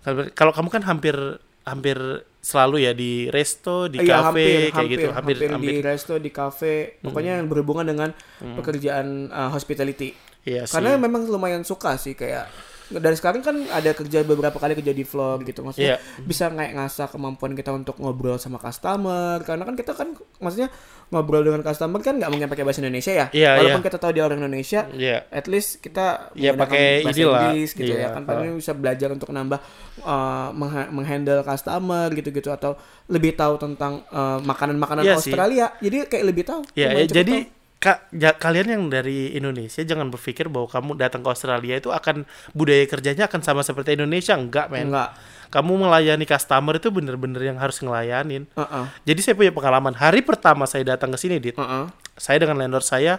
[0.00, 1.14] Kalau- Kalau kamu kan hampir
[1.60, 1.98] hampir
[2.40, 5.72] selalu ya di resto, di Iya, kafe hampir, kayak hampir, gitu, hampir hampir, hampir.
[5.72, 8.10] di resto, di kafe, pokoknya yang berhubungan dengan
[8.56, 10.14] pekerjaan uh, hospitality.
[10.40, 10.72] Iya sih.
[10.72, 12.48] Karena memang lumayan suka sih kayak
[12.92, 16.20] dari sekarang kan ada kerja beberapa kali kerja di floor gitu maksudnya Iya.
[16.20, 20.74] bisa kayak ngasah kemampuan kita untuk ngobrol sama customer karena kan kita kan maksudnya
[21.08, 23.86] ngobrol dengan customer kan nggak mungkin pakai bahasa Indonesia ya Iya, walaupun iya.
[23.86, 25.16] kita tahu dia orang Indonesia Iya.
[25.28, 27.30] at least kita Iya, menggunakan pakai bahasa inilah.
[27.46, 29.58] Inggris gitu Iya, ya kan paling bisa belajar untuk nambah
[30.00, 32.74] uh, mengha- menghandle customer gitu-gitu atau
[33.06, 35.30] lebih tahu tentang uh, makanan-makanan Iya sih.
[35.30, 37.59] Australia jadi kayak lebih tahu Ya, lumayan ya, cepet jadi tahu.
[37.80, 42.28] Kak, ja- kalian yang dari Indonesia jangan berpikir bahwa kamu datang ke Australia itu akan
[42.52, 44.92] budaya kerjanya akan sama seperti Indonesia, enggak, men.
[44.92, 45.16] enggak
[45.48, 48.44] Kamu melayani customer itu bener-bener yang harus ngelayanin.
[48.52, 48.84] Heeh.
[49.08, 49.96] Jadi saya punya pengalaman.
[49.96, 51.56] Hari pertama saya datang ke sini, Dit.
[51.56, 51.88] Heeh.
[52.20, 53.18] Saya dengan landlord saya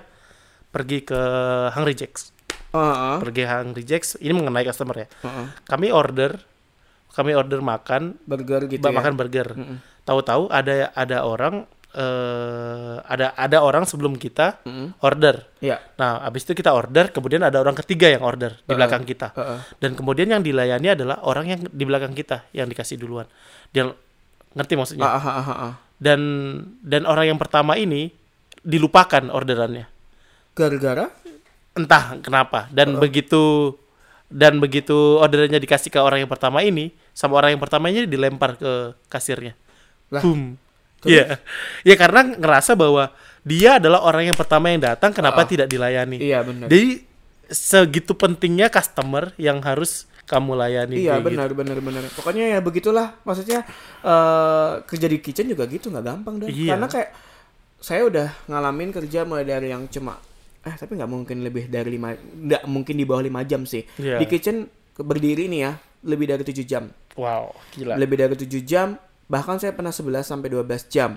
[0.70, 1.20] pergi ke
[1.74, 2.30] Hungry Jacks.
[2.72, 3.18] Heeh.
[3.18, 5.08] Pergi Hungry Jacks, ini mengenai customer ya.
[5.26, 5.46] Heeh.
[5.66, 6.38] Kami order
[7.12, 9.52] kami order makan, burger gitu ya makan burger.
[10.08, 14.96] Tahu-tahu ada ada orang eh ada ada orang sebelum kita Mm-mm.
[15.04, 15.44] order.
[15.60, 15.84] Iya.
[16.00, 19.36] Nah, habis itu kita order, kemudian ada orang ketiga yang order di belakang kita.
[19.36, 19.60] Heeh.
[19.84, 23.28] Dan kemudian yang dilayani adalah orang yang di belakang kita yang dikasih duluan.
[23.76, 23.92] Dia
[24.52, 25.08] Ngerti maksudnya?
[25.08, 25.74] Ah.
[26.02, 26.22] Dan
[26.84, 28.12] dan orang yang pertama ini
[28.62, 29.88] dilupakan orderannya.
[30.52, 31.08] Gara-gara?
[31.78, 32.68] Entah kenapa.
[32.74, 33.76] Dan begitu
[34.28, 38.96] dan begitu orderannya dikasih ke orang yang pertama ini, sama orang yang pertamanya dilempar ke
[39.08, 39.56] kasirnya.
[40.12, 40.60] Lah, Boom.
[41.04, 41.42] Iya.
[41.82, 43.10] Ya karena ngerasa bahwa
[43.42, 45.50] dia adalah orang yang pertama yang datang, kenapa Ah.
[45.50, 46.22] tidak dilayani?
[46.22, 46.70] Iya benar.
[46.70, 47.10] Jadi
[47.50, 50.96] segitu pentingnya customer yang harus kamu layani.
[51.02, 51.28] Iya kayak gitu.
[51.34, 52.04] benar benar benar.
[52.16, 53.18] Pokoknya ya begitulah.
[53.26, 53.66] Maksudnya
[54.02, 56.50] eh kerja di kitchen juga gitu nggak gampang dong.
[56.54, 56.78] Iya.
[56.78, 57.10] Karena kayak
[57.82, 60.22] saya udah ngalamin kerja mulai dari yang cuma
[60.62, 63.82] eh tapi nggak mungkin lebih dari lima nggak mungkin di bawah lima jam sih.
[63.98, 64.22] Iya.
[64.22, 65.72] Di kitchen berdiri nih ya
[66.06, 66.88] lebih dari tujuh jam.
[67.18, 67.98] Wow, gila.
[67.98, 68.96] Lebih dari tujuh jam.
[69.32, 71.16] Bahkan saya pernah 11 sampai 12 jam.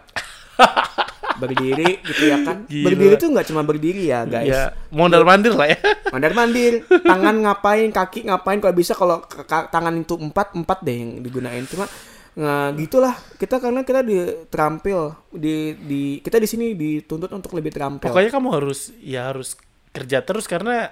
[1.35, 2.63] berdiri gitu ya kan.
[2.65, 2.85] Gila.
[2.87, 4.47] Berdiri tuh nggak cuma berdiri ya guys.
[4.47, 5.79] Iya, mondar mandir lah ya.
[6.15, 11.11] Mandar mandir, tangan ngapain, kaki ngapain kalau bisa kalau tangan itu empat empat deh yang
[11.19, 11.91] digunain cuma
[12.35, 17.71] nah gitulah kita karena kita di terampil di di kita di sini dituntut untuk lebih
[17.71, 18.07] terampil.
[18.07, 19.59] Pokoknya kamu harus ya harus
[19.91, 20.91] kerja terus karena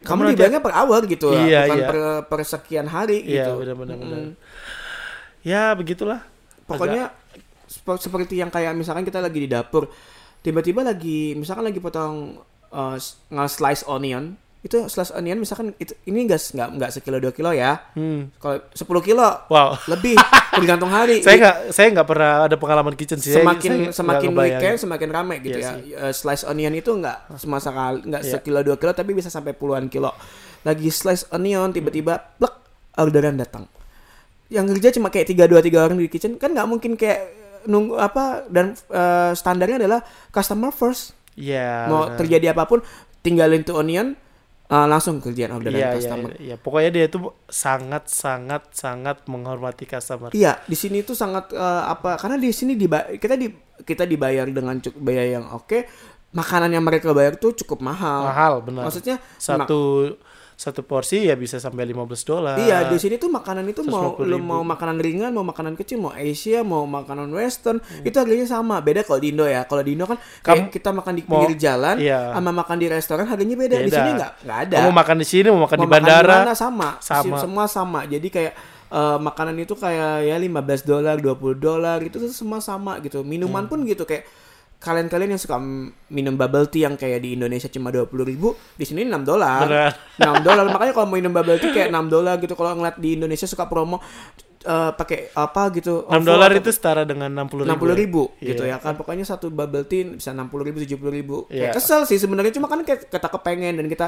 [0.00, 1.88] kamu nanti- dibayarnya per hour gitu lah, Iya, bukan iya.
[1.88, 3.52] per, per sekian hari Iya, gitu.
[3.60, 3.96] benar-benar.
[3.96, 4.08] Mm-mm.
[4.08, 4.32] benar.
[5.42, 6.20] Ya begitulah.
[6.64, 7.10] Pokoknya
[7.64, 9.88] sep- seperti yang kayak misalkan kita lagi di dapur,
[10.38, 12.38] tiba-tiba lagi misalkan lagi potong
[12.68, 17.32] uh, s- nge-slice onion, itu slice onion misalkan itu ini enggak nggak nggak sekilo dua
[17.32, 17.80] kilo ya.
[17.96, 18.28] Hmm.
[18.36, 19.80] Kalau 10 kilo Wow.
[19.88, 20.14] lebih
[20.52, 21.24] tergantung hari.
[21.24, 23.32] saya nggak saya nggak pernah ada pengalaman kitchen sih.
[23.32, 26.06] Semakin saya semakin weekend semakin ramai gitu Iya ya.
[26.06, 28.30] Eh, slice onion itu nggak cuma sekali nggak Iya.
[28.36, 30.12] sekilo dua kilo tapi bisa sampai puluhan kilo.
[30.60, 32.54] Lagi slice onion tiba-tiba plek
[32.94, 33.64] orderan datang.
[34.50, 37.94] Yang kerja cuma kayak tiga dua tiga orang di kitchen kan nggak mungkin kayak nunggu
[37.94, 41.14] apa dan eh, standarnya adalah customer first.
[41.38, 41.86] Iya.
[41.86, 42.18] Mau benar.
[42.18, 42.82] terjadi apa pun
[43.20, 44.18] tinggalin tuh onion
[44.66, 46.30] eh, langsung kerjaan orderan Iya, iya, customer.
[46.34, 46.54] iya, iya.
[46.56, 50.32] Pokoknya dia tuh sangat sangat sangat menghormati customer.
[50.32, 52.18] Iya, di sini tuh sangat eh, apa?
[52.18, 53.46] Karena di sini diba- kita di
[53.80, 55.86] kita dibayar dengan cukup biaya yang oke.
[56.30, 58.22] Makanan yang mereka bayar tuh cukup mahal.
[58.24, 58.86] Mahal benar.
[58.86, 60.14] Maksudnya satu
[60.60, 62.60] satu porsi ya bisa sampai 15 dolar.
[62.60, 65.96] Iya, di sini tuh makanan itu mau 150 lu mau makanan ringan, mau makanan kecil,
[65.98, 68.04] mau Asia, mau makanan Western, Hmm.
[68.04, 68.76] itu harganya sama.
[68.78, 69.64] Beda kalau di Indo ya.
[69.64, 72.36] Kalau di Indo kan kayak kita makan di mau- pinggir jalan iya.
[72.36, 73.72] sama makan di restoran harganya beda.
[73.74, 73.96] Di Beda.
[73.96, 74.76] sini nggak nggak ada.
[74.78, 76.36] Kamu makan di sini, mau makan Mau di bandara.
[76.38, 76.88] mana sama.
[77.00, 77.36] sama.
[77.40, 78.00] Semua sama.
[78.04, 78.52] Jadi kayak
[78.90, 83.22] eh, makanan itu kayak ya 15 dolar, 20 dolar itu tuh semua sama gitu.
[83.22, 83.70] Minuman Hmm.
[83.70, 84.28] pun gitu kayak
[84.80, 85.60] kalian-kalian yang suka
[86.08, 89.68] minum bubble tea yang kayak di Indonesia cuma 20 ribu, di sini 6 dolar.
[89.68, 89.92] Benar.
[90.40, 90.64] 6 dolar.
[90.66, 92.56] Makanya kalau mau minum bubble tea kayak 6 dolar gitu.
[92.56, 94.00] Kalau ngeliat di Indonesia suka promo
[94.60, 96.04] eh, pakai apa gitu.
[96.04, 97.76] 6 OVO dolar itu setara dengan 60 ribu.
[97.76, 98.48] 60 ribu Iya.
[98.52, 101.72] gitu ya kan pokoknya satu bubble tea bisa 60 ribu 70 ribu Iya.
[101.72, 104.06] kayak kesel sih sebenarnya cuma kan kayak kita kepengen dan kita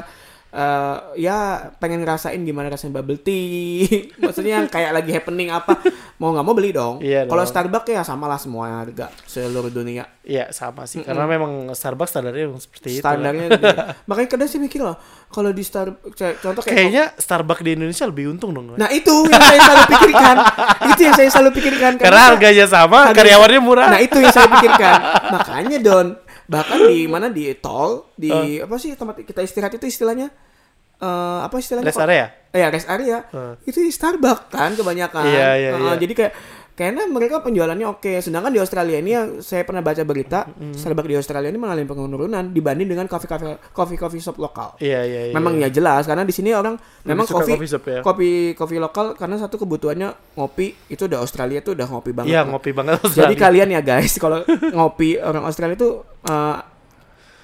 [0.53, 1.37] eh, ya
[1.75, 3.89] pengen ngerasain gimana rasanya bubble tea
[4.21, 5.81] maksudnya kayak lagi happening apa
[6.15, 7.41] mau nggak mau beli dong Iya kalau.
[7.43, 11.03] Starbucks ya samalah semua harga seluruh dunia Iya, sama sih.
[11.03, 13.03] Karena memang Starbucks standarnya seperti itu.
[13.03, 13.11] lah.
[13.11, 13.47] standarnya
[14.07, 14.95] makanya kadang saya mikir loh
[15.27, 18.71] kalau di Starbucks contoh kayak Kayaknya Starbucks di Indonesia lebih untung dong.
[18.73, 20.35] nah itu yang saya selalu pikirkan
[20.87, 23.87] itu yang saya selalu pikirkan Karena harganya sama, karyawannya murah.
[23.89, 24.97] Nah itu yang saya pikirkan.
[25.29, 26.07] Makanya Don,
[26.53, 28.29] bahkan di mana di tol, di
[28.61, 30.29] apa sih tempat kita istirahat itu istilahnya
[31.01, 31.89] eh apa istilahnya?
[31.89, 32.25] Rest area?
[32.53, 33.17] Eh, ya rest area.
[33.33, 33.53] Eh.
[33.65, 35.25] Itu di Starbucks kan kebanyakan.
[35.25, 35.93] Iya, iya, Eh, iya.
[35.97, 36.33] Jadi kayak
[36.73, 38.17] kayaknya mereka penjualannya oke.
[38.17, 42.49] Sedangkan di Australia ini yang saya pernah baca berita, Starbucks di Australia ini mengalami penurunan
[42.49, 44.73] dibanding dengan coffee-coffee coffee-coffee shop lokal.
[44.77, 45.33] Iya, iya, iya.
[45.33, 47.99] Memang ya jelas karena di sini orang memang suka kopi coffee shop ya.
[48.01, 52.33] kopi kopi lokal karena satu kebutuhannya ngopi itu udah Australia tuh udah ngopi banget.
[52.33, 52.97] Iya, Nah, ngopi banget.
[53.05, 53.37] jadi Australia.
[53.37, 54.41] kalian ya guys, kalau
[54.77, 56.57] ngopi orang Australia itu eh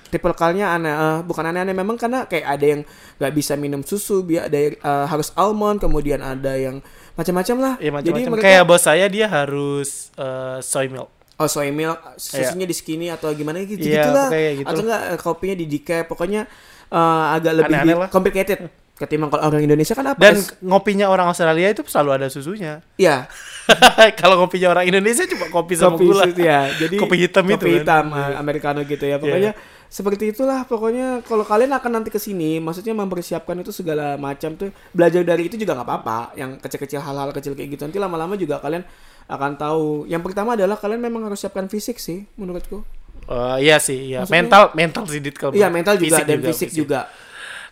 [0.09, 2.81] tipe kalnya aneh, eh, bukan aneh-aneh memang karena kayak ada yang
[3.21, 6.81] nggak bisa minum susu, biar ada yang eh, harus almond, kemudian ada yang
[7.19, 7.73] macam-macam lah.
[7.77, 11.11] Iya, Jadi mereka Kayak bos saya dia harus eh, soy milk.
[11.35, 14.27] oh soy milk, susunya di skinny atau gimana gitu Iya, gitulah.
[14.27, 14.67] kayak gitu.
[14.67, 16.41] Atau enggak eh, kopinya di decaf, pokoknya
[16.89, 18.09] eh, agak lebih Aneh-aneh di- lah.
[18.09, 18.59] complicated.
[18.95, 20.19] Ketimbang kalau orang Indonesia kan apa?
[20.19, 22.83] Dan Es- ngopinya orang Australia itu selalu ada susunya.
[22.95, 23.31] ya,
[24.19, 26.23] Kalau ngopinya orang Indonesia cuma kopi sama kopi gula.
[26.25, 26.67] itu ya.
[26.69, 27.79] Jadi Kopi hitam itu kopi kan.
[27.79, 29.15] hitam eh, americano gitu ya.
[29.15, 29.78] Pokoknya Iya.
[29.89, 34.69] Seperti itulah pokoknya kalau kalian akan nanti ke sini maksudnya mempersiapkan itu segala macam tuh
[34.93, 36.19] belajar dari itu juga nggak apa-apa.
[36.37, 38.85] Yang kecil-kecil hal-hal kecil kayak gitu nanti lama-lama juga kalian
[39.25, 40.05] akan tahu.
[40.05, 42.85] Yang pertama adalah kalian memang harus siapkan fisik sih menurutku.
[43.29, 44.25] Eh, iya sih, iya.
[44.25, 46.99] Maksudnya- mental, mental sih Dit, kalau iya mental juga fisik dan fisik juga.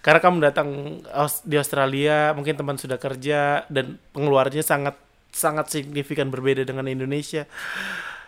[0.01, 0.67] Karena kamu datang
[1.43, 4.95] di Australia, mungkin teman sudah kerja dan pengeluarannya sangat
[5.33, 7.45] sangat signifikan berbeda dengan Indonesia.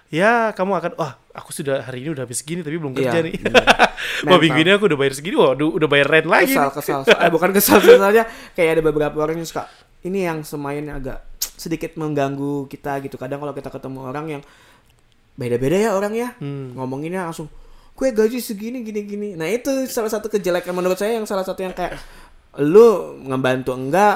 [0.10, 3.30] Ya, kamu akan, wah, aku sudah hari ini udah habis segini tapi belum kerja Iya,
[3.30, 3.34] nih.
[3.39, 3.66] benar.
[4.26, 6.49] wah, minggu ini aku udah bayar segini, wah, udah, udah bayar rent lagi.
[6.49, 6.76] kesal nih.
[6.76, 9.70] kesal So- eh, bukan kesal soalnya kayak ada beberapa orang yang suka
[10.01, 11.22] ini yang semainnya agak
[11.55, 13.16] sedikit mengganggu kita gitu.
[13.16, 14.41] Kadang kalau kita ketemu orang yang
[15.36, 16.74] beda-beda ya orang ya, Hmm.
[16.74, 17.45] ngomonginnya langsung
[17.93, 19.30] gue gaji segini gini gini.
[19.36, 21.99] Nah itu salah satu kejelekan menurut saya yang salah satu yang kayak
[22.60, 22.88] lu
[23.24, 24.16] ngebantu enggak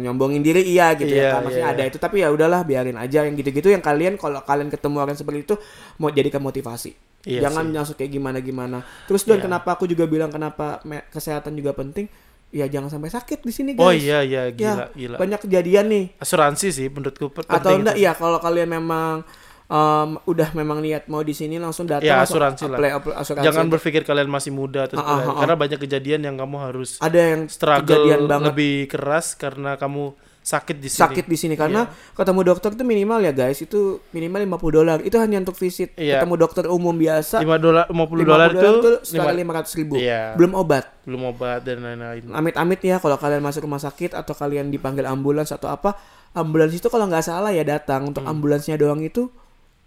[0.00, 1.76] nyombongin diri iya gitu Iya, ya kan maksudnya iya.
[1.76, 5.14] ada itu tapi ya udahlah biarin aja yang gitu-gitu yang kalian kalau kalian ketemu orang
[5.14, 5.54] seperti itu
[5.96, 7.72] mau jadikan motivasi Iya jangan sih.
[7.72, 9.44] langsung kayak gimana gimana terus dan Iya.
[9.46, 12.08] kenapa aku juga bilang kenapa kesehatan juga penting
[12.50, 15.16] ya jangan sampai sakit di sini guys Oh iya iya Ya, gila gila.
[15.20, 18.02] banyak kejadian nih Asuransi sih menurutku atau enggak itu.
[18.02, 19.22] ya kalau kalian memang
[19.70, 22.74] em, udah memang niat mau di sini langsung datang Ya, asuransi lah.
[22.74, 25.34] apply- apply asuransi Jangan berpikir kalian masih muda atau Ah, ah, ah, ah.
[25.38, 30.10] karena banyak kejadian yang kamu harus ada yang struggle kejadian banget lebih keras karena kamu
[30.42, 31.00] sakit di sini.
[31.00, 35.14] sakit di sini karena ketemu dokter itu minimal ya guys itu minimal 50 dolar itu
[35.14, 36.16] hanya untuk visit Iya.
[36.16, 38.70] ketemu dokter umum biasa 5 dolar 50 50 dolar itu
[39.04, 40.34] setara lima- 500 ribu Iya.
[40.34, 42.24] belum obat belum obat dan lain-lain.
[42.26, 45.94] amit-amit ya kalau kalian masuk rumah sakit atau kalian dipanggil ambulans atau apa
[46.32, 49.28] ambulans itu kalau nggak salah ya datang untuk ambulansnya doang itu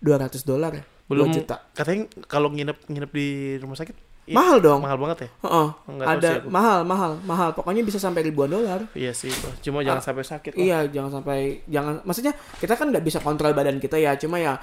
[0.04, 1.10] 200 dolar ya Hmm.
[1.10, 3.28] Belum 2 juta katanya kalau nginep nginep di
[3.58, 3.92] rumah sakit
[4.24, 5.30] i- mahal dong mahal banget ya.
[5.42, 5.68] Heeh.
[5.86, 6.48] Nggak tahu ada sih aku.
[6.50, 9.28] mahal mahal mahal pokoknya bisa sampai ribuan dolar Iya sih,
[9.60, 10.52] cuma jangan sampai sakit.
[10.52, 10.64] lah.
[10.64, 14.56] Iya, jangan sampai jangan maksudnya kita kan nggak bisa kontrol badan kita ya, cuma ya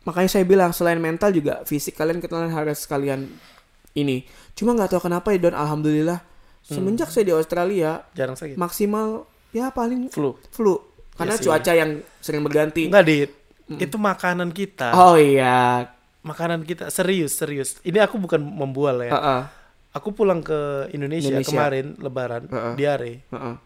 [0.00, 3.26] makanya saya bilang selain mental juga fisik kalian kalian harus kalian
[3.92, 4.22] ini.
[4.54, 6.22] Cuma nggak tahu kenapa ya Don alhamdulillah
[6.62, 8.54] semenjak saya di Australia Jarang sakit.
[8.54, 10.38] maksimal ya paling Flu.
[10.46, 10.78] flu
[11.12, 11.46] karena Iya sih.
[11.46, 12.86] cuaca yang sering berganti.
[12.86, 13.04] Enggak,
[13.70, 13.86] Dit.
[13.86, 14.90] Itu makanan kita.
[14.98, 15.86] Oh iya.
[16.26, 17.78] Makanan kita serius, serius.
[17.86, 19.14] Ini aku bukan membual ya.
[19.14, 19.42] Heeh.
[19.94, 21.50] Aku pulang ke Indonesia, Indonesia.
[21.50, 22.74] kemarin lebaran, Heeh.
[22.74, 23.14] diare.
[23.30, 23.56] heeh.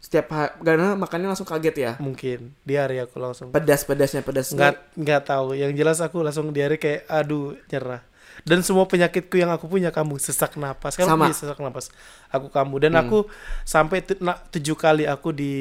[0.00, 1.92] Setiap hari karena makannya langsung kaget ya.
[2.00, 3.52] Mungkin diare aku langsung.
[3.52, 4.50] Pedas-pedasnya pedas.
[4.50, 5.52] Nggak nggak tahu.
[5.54, 8.00] Yang jelas aku langsung diare kayak aduh, nyerah.
[8.40, 10.96] Dan semua penyakitku yang aku punya kamu sesak napas.
[10.96, 11.28] Kalau Sama.
[11.28, 11.36] Hmm.
[11.36, 11.92] sesak napas,
[12.32, 13.28] aku kamu dan aku
[13.68, 14.00] sampai
[14.48, 15.52] tujuh kali aku di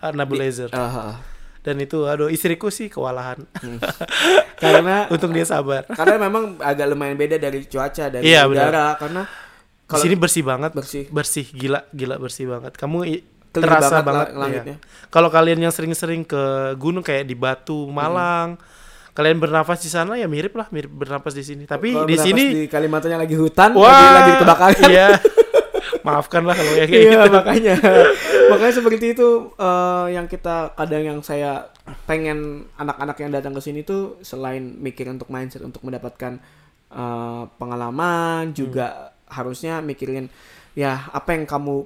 [0.00, 0.72] uh, nebulizer.
[0.72, 1.16] Ah, ah, ah.
[1.62, 3.38] Dan itu aduh istriku sih kewalahan.
[4.62, 5.86] Karena Untung dia sabar.
[5.90, 9.26] karena memang agak lumayan beda dari cuaca dari Iya, udara karena
[9.92, 10.70] Di sini bersih banget.
[10.74, 11.04] bersih.
[11.10, 12.78] Bersih gila gila bersih banget.
[12.78, 13.02] Kamu
[13.52, 14.76] terasa banget banget, iya.
[15.12, 18.56] kalau kalian yang sering-sering ke gunung kayak di Batu Malang
[19.12, 21.68] kalian bernafas di sana ya mirip lah mirip bernafas di sini.
[21.68, 25.08] Tapi Kalau di sini di Kalimantan yang lagi hutan wah lagi, lagi kebakaran iya.
[26.08, 27.36] Maafkan lah kalau ya kayak iya gitu.
[27.36, 27.74] makanya
[28.50, 31.70] makanya seperti itu eh, yang kita kadang yang saya
[32.06, 36.40] pengen anak-anak yang datang ke sini tuh selain mikir untuk mindset untuk mendapatkan
[36.90, 40.28] eh, pengalaman juga harusnya mikirin
[40.72, 41.84] ya apa yang kamu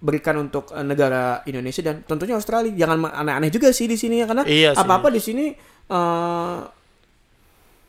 [0.00, 2.72] berikan untuk eh, negara Indonesia dan tentunya Australia.
[2.72, 5.46] Jangan aneh-aneh juga sih di sini ya karena Iya apa-apa di sini
[5.86, 6.58] eh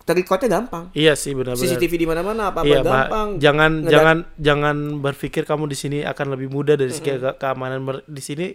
[0.08, 0.88] terikotnya gampang.
[0.92, 1.68] Iya sih benar-benar.
[1.68, 3.28] CCTV di mana-mana apa-apa Iya, gampang.
[3.38, 7.84] Jangan Ngedat- jangan jangan berpikir kamu di sini akan lebih mudah dari segi ke- keamanan
[8.02, 8.48] di sini.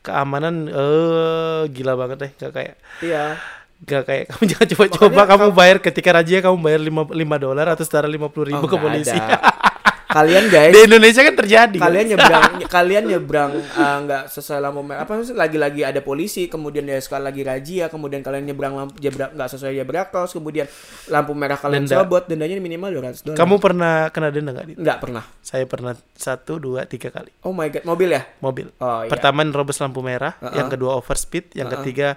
[0.00, 2.30] Keamanan eh gila banget deh.
[2.38, 3.36] Gak kayak iya.
[3.80, 5.22] Gak kayak kamu jangan coba-coba.
[5.28, 8.76] Kamu bayar ketika razia kamu bayar 5, 5 dolar atau setara 50 ribu Oh, ke
[8.76, 9.12] polisi.
[9.12, 9.38] ada.
[10.08, 11.76] kalian guys Di Indonesia kan terjadi.
[11.76, 16.82] kalian nyebrang kalian nyebrang eh, nggak sesuai lampu merah apa sih lagi-lagi ada polisi kemudian
[16.82, 20.64] ya sekali lagi razia kemudian kalian nyebrang lampu jebrak nggak sesuai zebra cross kemudian
[21.06, 22.00] lampu merah kalian Denda.
[22.00, 24.66] sobot dendanya minimal 200 dolar Kamu pernah kena denda nggak?
[24.74, 28.66] Nggak pernah Saya pernah satu, dua, tiga kali oh my god mobil ya mobil.
[28.76, 30.56] oh iya Pertama nerobos lampu merah, Uh-uh.
[30.56, 31.84] yang kedua overspeed, yang Uh-uh.
[31.84, 32.16] ketiga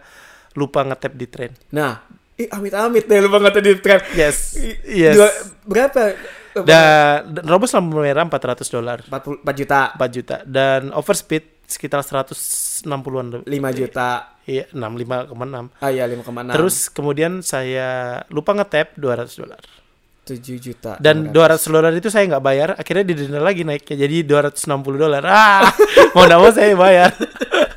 [0.52, 1.52] lupa ngetap di tren.
[1.70, 2.04] nah
[2.42, 5.14] ih amit-amit deh lu banget tadi tren Yes, yes.
[5.14, 6.02] dua- berapa
[6.52, 10.36] Dan nerobos lampu merah 400 dolar, 44 juta 4 juta.
[10.44, 13.40] Dan overspeed sekitar 160-an.
[13.40, 13.48] lebih.
[13.48, 14.08] 5 juta
[14.44, 15.72] Iya, 65,6.
[15.78, 17.90] ah iya 5,6 Terus kemudian saya
[18.28, 19.64] lupa ngetap 200 dolar.
[20.22, 24.60] 7 juta Dan 200 dolar itu saya nggak bayar, akhirnya didenda lagi naiknya jadi 260
[25.00, 25.24] dolar.
[25.24, 25.72] Ah,
[26.12, 27.10] mau nggak mau saya bayar.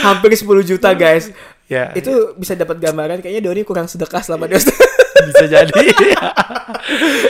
[0.00, 1.28] hampir 10 juta guys
[1.68, 4.88] ya, itu bisa dapat gambaran kayaknya Doni kurang sedekah selama di Australia
[5.24, 5.82] bisa jadi.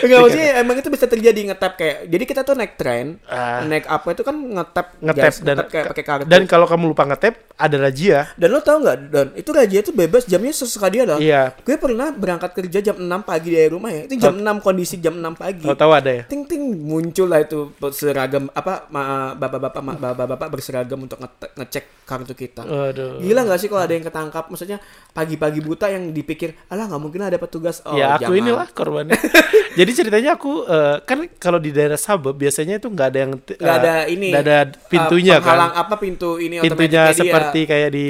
[0.00, 3.62] Enggak maksudnya emang itu bisa terjadi ngetap kayak jadi kita tuh naik tren Ah.
[3.62, 7.04] naik apa itu kan ngetap ngetap dan ngetap kayak pakai kartu dan kalau kamu lupa
[7.04, 8.30] ngetap ada razia.
[8.34, 11.54] dan lo tau nggak Don itu raja itu bebas jamnya sesuka dia loh Iya.
[11.56, 15.14] gue pernah berangkat kerja jam 6 pagi dari rumah ya itu jam 6 kondisi jam
[15.14, 16.22] 6 pagi Kalau tahu ada ya.
[16.24, 17.58] ting ting muncul lah itu
[17.90, 23.18] seragam apa ma- bapak-bapak ma- bapak-bapak berseragam untuk ngete- ngecek kartu kita Aduh.
[23.18, 24.78] Gila gak sih kalau ada yang ketangkap Maksudnya
[25.10, 28.40] pagi-pagi buta yang dipikir Alah gak mungkin ada petugas oh, ya aku jangan.
[28.42, 29.18] inilah korbannya.
[29.78, 33.54] Jadi ceritanya aku eh, kan kalau di daerah suburb biasanya itu nggak ada yang eh,
[33.58, 34.58] Nggak ada ini nggak ada
[34.90, 35.58] pintunya uh, kan.
[35.70, 37.22] apa pintu ini Pintunya otomatis dia.
[37.22, 38.06] seperti kayak di,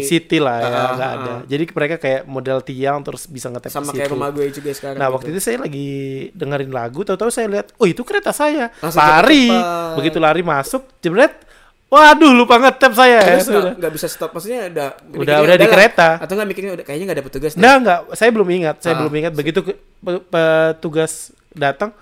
[0.00, 1.30] di- city lah ya nggak ah, ada.
[1.36, 1.40] ah.
[1.44, 5.08] Jadi mereka kayak model tiang terus bisa ngetep sama kayak rumah gue juga sekarang Nah
[5.08, 5.14] gitu.
[5.20, 5.88] waktu itu saya lagi
[6.32, 9.48] dengerin lagu, tahu-tahu saya lihat, oh itu kereta saya, Langsung lari,
[9.94, 11.32] begitu lari masuk, jebret,
[11.92, 13.20] Waduh, lupa ngetep saya.
[13.20, 13.36] ya.
[13.36, 16.16] Terus nggak nggak bisa stop, maksudnya udah Udah udah di kereta.
[16.16, 17.52] Atau nggak mikirnya udah kayaknya nggak ada petugas.
[17.54, 18.76] Nah, enggak, saya belum ingat.
[18.80, 18.98] Saya Ah.
[18.98, 19.76] belum ingat begitu ke-
[20.26, 21.12] petugas
[21.52, 21.92] datang.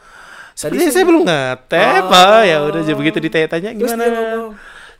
[0.54, 2.04] Tadi sih- saya belum ngetep.
[2.04, 2.14] Oh.
[2.14, 4.02] ah, ya udah jadi begitu ditanya-tanya Terus gimana.
[4.04, 4.50] dia ngomong.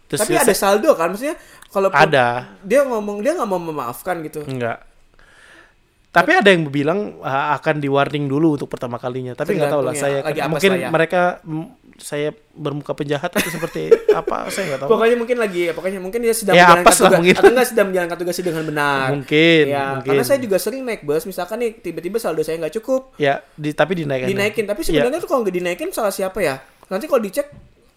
[0.05, 1.37] Terus Tapi dia- ada saldo kan, maksudnya
[1.69, 2.27] kalau ada.
[2.61, 4.43] dia ngomong dia nggak mau memaafkan gitu.
[4.43, 4.83] Enggak.
[6.11, 9.31] Tapi ada yang bilang ah, akan di warning dulu untuk pertama kalinya.
[9.33, 10.19] Tapi nggak tahu lah ya, saya.
[10.27, 10.89] lagi apa mungkin saya.
[10.91, 11.23] mereka
[12.01, 13.89] saya bermuka penjahat atau seperti
[14.21, 14.91] apa saya nggak tahu.
[14.91, 17.35] Pokoknya mungkin lagi, pokoknya mungkin dia sedang Ya, menjalankan tugas mungkin.
[17.37, 19.07] atau enggak sedang menjalankan tugasnya dengan benar.
[19.13, 20.09] Mungkin, Ya, mungkin.
[20.09, 23.71] karena saya juga sering naik bus, misalkan nih tiba-tiba saldo saya nggak cukup, Ya, di,
[23.71, 24.29] tapi dinaikkan.
[24.29, 24.65] dinaikin.
[24.65, 24.87] Tapi Ya.
[25.01, 26.59] sebenarnya tuh kalau nggak dinaikin salah siapa ya?
[26.87, 27.47] Nanti kalau dicek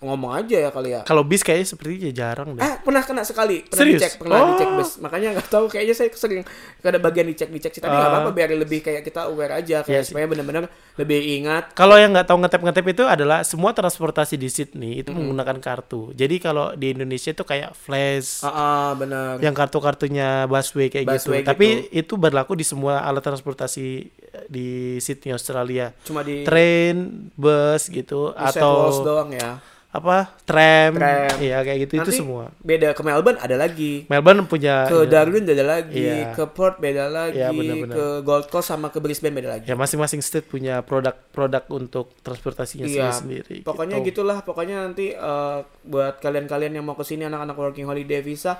[0.04, 1.02] ngomong aja ya kali ya.
[1.04, 2.62] Kalau bis kayaknya sepertinya jarang deh.
[2.62, 4.00] Ah, pernah kena sekali, pernah Serius?
[4.00, 4.48] dicek, pernah Oh.
[4.52, 4.92] dicek bus.
[5.00, 6.42] Makanya nggak tahu, kayaknya saya sering
[6.80, 7.80] ada bagian dicek dicek sih.
[7.80, 8.16] Tapi nggak Ah.
[8.20, 10.12] apa-apa, biar lebih kayak kita aware aja, Iya kayak sih.
[10.12, 11.72] supaya benar-benar lebih ingat.
[11.74, 16.12] Kalau yang nggak tahu ngetep-ngetep itu adalah semua transportasi di Sydney itu menggunakan kartu.
[16.12, 19.40] Jadi kalau di Indonesia itu kayak flash, Ah, ah, benar.
[19.40, 21.50] yang kartu-kartunya busway kayak Busway gitu.
[21.50, 25.94] Tapi itu berlaku di semua alat transportasi eh, di Sydney Australia.
[26.02, 29.58] Cuma di Train, bus gitu Wales atau doang ya.
[29.94, 30.26] Apa?
[30.42, 30.98] Tram.
[30.98, 31.38] Tram.
[31.38, 32.50] Iya kayak gitu Nanti itu semua.
[32.60, 34.10] Beda ke Melbourne ada lagi.
[34.10, 35.06] Melbourne punya ke iya.
[35.06, 36.34] Darwin beda lagi, Iya.
[36.34, 37.94] ke Perth beda lagi, Iya, benar-benar.
[37.94, 39.70] ke Gold Coast sama ke Brisbane beda lagi.
[39.70, 43.62] ya masing-masing state punya produk-produk untuk transportasinya Iya, sendiri.
[43.62, 48.58] Pokoknya gitulah, pokoknya nanti eh, buat kalian-kalian yang mau ke sini anak-anak working holiday visa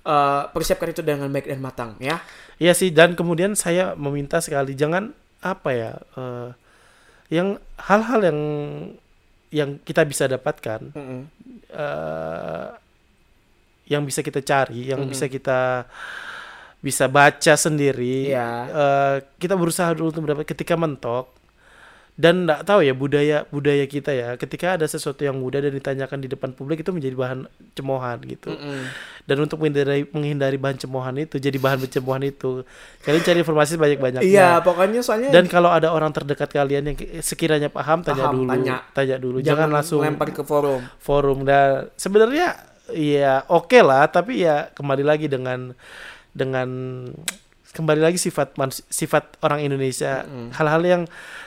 [0.00, 2.22] eh, persiapkan itu dengan baik dan matang ya.
[2.56, 5.10] Iya sih dan kemudian saya meminta sekali jangan
[5.42, 6.54] apa ya eh,
[7.26, 8.38] yang hal-hal yang
[9.50, 11.20] yang kita bisa dapatkan Mm-mm.
[11.70, 12.68] eh,
[13.86, 15.10] yang bisa kita cari, yang Mhm.
[15.14, 15.86] bisa kita
[16.82, 18.30] bisa baca sendiri.
[18.30, 18.48] Iya.
[18.66, 21.30] eh, kita berusaha dulu untuk mendapat ketika mentok
[22.16, 26.24] dan nggak tahu ya budaya budaya kita ya ketika ada sesuatu yang mudah dan ditanyakan
[26.24, 27.44] di depan publik itu menjadi bahan
[27.76, 28.88] cemoohan gitu Mm-mm.
[29.28, 32.64] dan untuk menghindari menghindari bahan cemoohan itu jadi bahan cemoohan itu
[33.04, 36.96] kalian cari informasi banyak banyaknya Iya, pokoknya soalnya dan kalau ada orang terdekat kalian yang
[37.20, 38.48] sekiranya paham tanya Paham, dulu
[38.96, 39.16] tanya.
[39.20, 40.80] dulu jangan, jangan, langsung lempar ke forum.
[40.96, 42.56] forum dan sebenarnya
[42.96, 45.76] ya oke lah tapi ya kembali lagi dengan
[46.32, 46.68] dengan
[47.76, 51.02] kembali lagi sifat sifat orang Indonesia hal-hal yang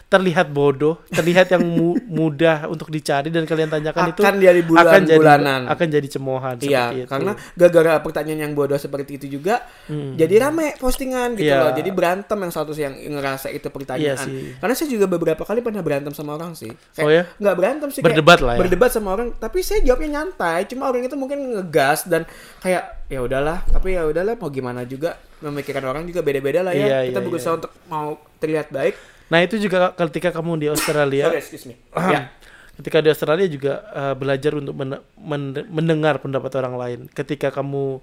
[0.05, 4.85] terlihat bodoh terlihat yang mu- mudah untuk dicari dan kalian tanyakan itu Akan jadi bulan-
[5.03, 5.61] jadi bulanan.
[5.67, 7.05] akan jadi seperti Iya, itu.
[7.05, 10.13] karena gara-gara pertanyaan yang bodoh seperti itu juga Hmm.
[10.13, 11.61] jadi rame postingan gitu Iya.
[11.63, 11.71] loh.
[11.71, 14.01] Jadi berantem yang satu yang ngerasa itu pertanyaan.
[14.01, 14.53] Iya sih.
[14.55, 16.69] Karena saya juga beberapa kali pernah berantem sama orang sih.
[16.91, 17.23] Kayak, Oh ya?
[17.35, 18.59] nggak berantem sih Berdebat kayak lah ya.
[18.59, 20.65] Berdebat sama orang, tapi saya jawabnya nyantai.
[20.65, 22.25] Cuma orang itu mungkin ngegas dan
[22.59, 26.85] kayak ya udahlah, tapi ya udahlah mau gimana juga memikirkan orang juga beda-beda lah ya.
[26.85, 28.95] Iya, Kita iya, berusaha untuk mau terlihat baik.
[29.27, 31.75] Nah itu juga ketika kamu di Australia, Sorry, excuse me.
[32.13, 32.33] ya.
[32.75, 36.99] ketika di Australia juga uh, belajar untuk men- men- mendengar pendapat orang lain.
[37.09, 37.99] Ketika kamu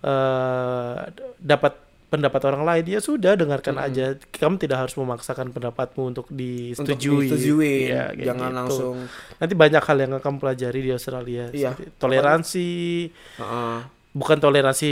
[0.00, 0.94] uh,
[1.38, 1.72] dapat
[2.06, 4.14] pendapat orang lain, ya sudah dengarkan aja.
[4.30, 7.26] Kamu tidak harus memaksakan pendapatmu untuk Untuk disetujui.
[7.26, 8.58] disetujuin, Ya, jangan gitu.
[8.62, 8.96] langsung
[9.34, 11.50] Nanti banyak hal yang akan pelajari di Australia.
[11.50, 11.74] Iya.
[11.98, 12.70] Toleransi,
[13.10, 13.78] Heeh.
[14.14, 14.90] Bukan toleransi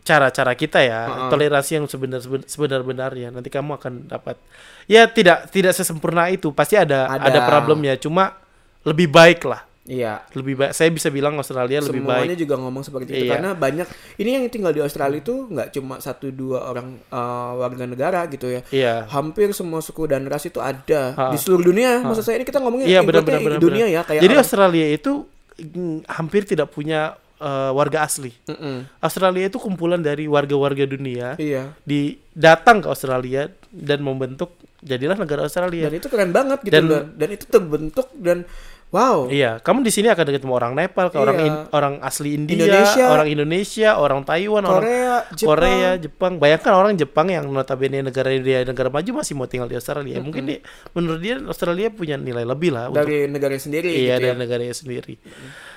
[0.00, 1.28] cara-cara kita ya, Heeh.
[1.28, 3.28] toleransi yang sebenar sebenar-benarnya.
[3.28, 4.40] Nanti kamu akan dapat
[4.84, 7.28] ya tidak tidak sesempurna itu, pasti ada Ada.
[7.28, 8.32] ada, problemnya, cuma
[8.80, 9.62] lebih baik lah.
[9.84, 10.24] Iya.
[10.32, 10.72] Lebih baik.
[10.72, 12.40] Saya bisa bilang Australia lebih Semuanya baik.
[12.40, 13.36] juga ngomong seperti itu Iya.
[13.36, 13.84] karena banyak
[14.16, 18.48] ini yang tinggal di Australia itu nggak cuma satu dua orang eh, warga negara gitu
[18.48, 18.64] ya.
[18.72, 19.04] Iya.
[19.06, 21.24] Hampir semua suku dan ras itu ada Ha.
[21.28, 22.00] di seluruh dunia.
[22.00, 23.60] Maksud saya ini kita ngomongin Iya benar benar benar.
[23.60, 23.96] dunia benar.
[24.00, 25.12] ya kayak Jadi orang- Australia itu
[25.54, 28.32] mm, hampir tidak punya eh, warga asli.
[28.48, 28.88] Mm-mm.
[28.98, 31.76] Australia itu kumpulan dari warga-warga dunia Iya.
[31.84, 35.88] di datang ke Australia dan membentuk jadilah negara Australia.
[35.88, 37.04] Dan itu keren banget gitu Dan- loh.
[37.12, 38.48] Dan itu terbentuk dan
[38.90, 39.26] wow.
[39.26, 41.46] Iya, kamu di sini akan ketemu orang Nepal, ke orang Iya.
[41.46, 43.04] In- orang asli India, Indonesia.
[43.06, 45.48] orang Indonesia, orang Taiwan, orang Korea, Jepang.
[45.48, 46.32] Korea, Jepang.
[46.36, 50.18] Bayangkan orang Jepang yang notabene negara dia negara maju masih mau tinggal di Australia.
[50.18, 50.58] Mungkin dia,
[50.92, 54.32] menurut dia Australia punya nilai lebih lah untuk dari negara sendiri iya gitu ya.
[54.32, 55.14] dari negaranya sendiri.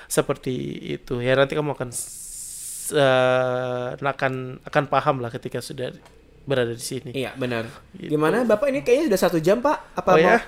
[0.06, 0.54] Seperti
[0.90, 1.18] itu.
[1.18, 1.88] Ya nanti kamu akan
[2.88, 4.32] eh, akan
[4.62, 5.92] akan paham lah ketika sudah
[6.42, 7.10] berada di sini.
[7.12, 7.68] Iya, benar.
[7.92, 8.08] Gitu.
[8.08, 10.00] Gimana Bapak ini kayaknya sudah satu jam, Pak?
[10.00, 10.38] Apa Oh, mau ya?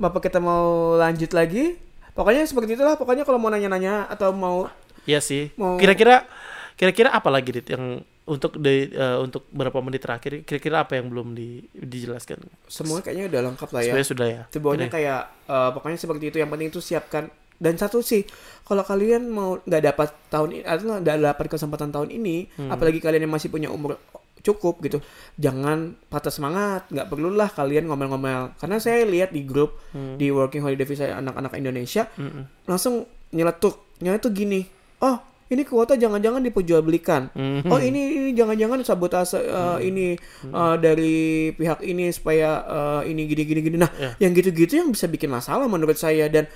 [0.00, 1.76] Bapak kita mau lanjut lagi?
[2.12, 2.94] Pokoknya seperti itulah.
[2.94, 4.66] Pokoknya kalau mau nanya-nanya atau mau
[5.02, 5.48] Iya sih.
[5.54, 6.26] Mau- Kira-kira
[6.74, 11.08] kira-kira apa lagi Dit, yang untuk di, eh, untuk beberapa menit terakhir kira-kira apa yang
[11.08, 12.40] belum di, dijelaskan?
[12.64, 13.86] semuanya kayaknya udah lengkap lah ya.
[13.90, 14.42] Sebenarnya sudah ya.
[14.48, 14.94] Semuanya Oke.
[14.94, 16.36] kayak eh, pokoknya seperti itu.
[16.38, 17.24] Yang penting itu siapkan.
[17.60, 18.24] Dan satu sih,
[18.62, 22.72] kalau kalian mau nggak dapat tahun ini atau nggak dapat kesempatan tahun ini, Hmm.
[22.72, 24.00] apalagi kalian yang masih punya umur
[24.40, 24.98] cukup gitu,
[25.36, 26.88] jangan patah semangat.
[26.88, 28.56] Nggak perlulah kalian ngomel-ngomel.
[28.56, 30.16] Karena saya lihat di grup Hmm.
[30.16, 32.66] di Working Holiday Visa anak-anak Indonesia Mm-mm.
[32.66, 33.78] langsung nyeletuk.
[33.98, 34.64] Nyeletuk gini.
[35.00, 35.16] oh
[35.50, 37.34] ini kuota jangan-jangan diperjualbelikan.
[37.34, 37.66] Mhm.
[37.66, 40.14] Oh ini jangan-jangan sabotase uh, ini
[40.46, 43.74] uh, dari pihak ini supaya uh, ini gini gini.
[43.74, 44.14] Nah, Ya.
[44.22, 46.46] yang gitu-gitu yang bisa bikin masalah menurut saya dan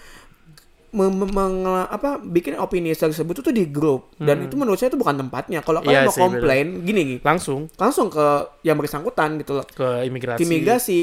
[0.95, 5.61] mengela- apa bikin opini tersebut itu di grup dan itu menurut saya itu bukan tempatnya.
[5.61, 5.91] Kalau Hmm.
[5.91, 8.27] Iya kalian mau sih, komplain gini gini langsung langsung ke
[8.63, 9.67] yang bersangkutan gitu loh.
[9.67, 10.39] ke imigrasi.
[10.39, 10.99] Ke imigrasi.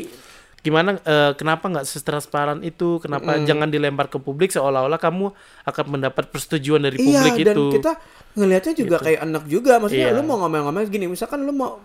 [0.62, 3.02] Gimana eh, kenapa nggak setransparan itu?
[3.02, 5.34] Kenapa jangan dilempar ke publik seolah-olah kamu
[5.66, 7.66] akan mendapat persetujuan dari Iya publik dan itu?
[7.76, 7.92] kita
[8.34, 9.82] ngelihatnya juga kayak anak juga.
[9.82, 10.18] Maksudnya Iya.
[10.18, 11.82] lu mau ngomel-ngomel gini, misalkan lu mau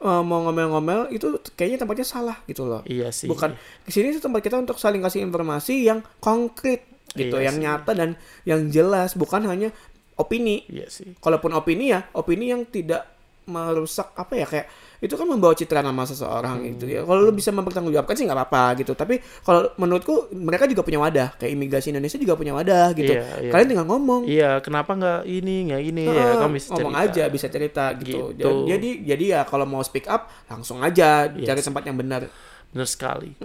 [0.00, 2.80] uh, mau ngomel-ngomel itu kayaknya tempatnya salah gitu loh.
[2.84, 3.28] Iya sih.
[3.28, 3.52] Bukan
[3.84, 7.62] di sini itu tempat kita untuk saling kasih informasi yang konkret gitu, Iya yang sih.
[7.62, 8.10] nyata dan
[8.42, 9.70] yang jelas, bukan hanya
[10.14, 10.66] opini.
[10.66, 11.14] Iya sih.
[11.16, 13.10] Kalaupun opini ya, opini yang tidak
[13.44, 14.66] merusak apa ya kayak
[14.98, 17.04] itu kan membawa citra nama seseorang gitu ya.
[17.04, 18.96] Kalau lu bisa mempertanggungjawabkan sih nggak apa-apa gitu.
[18.96, 23.12] Tapi kalau menurutku mereka juga punya wadah, kayak imigrasi Indonesia juga punya wadah gitu.
[23.12, 23.50] Iya, iya.
[23.52, 24.22] Kalian tinggal ngomong.
[24.24, 26.16] Iya, kenapa nggak ini nggak ini ya?
[26.16, 27.04] Heeh, Kamu bisa ngomong cerita.
[27.12, 28.32] aja bisa cerita gitu.
[28.32, 28.48] Gitu.
[28.64, 31.68] Jadi jadi ya kalau mau speak up langsung aja cari Yes.
[31.68, 32.24] tempat yang benar.
[32.72, 33.36] Benar sekali.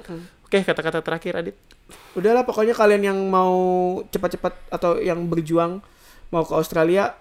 [0.50, 1.56] Oke, kata-kata terakhir Adit.
[2.18, 3.54] Udahlah pokoknya kalian yang mau
[4.10, 5.78] cepat-cepat atau yang berjuang
[6.34, 7.14] mau ke Australia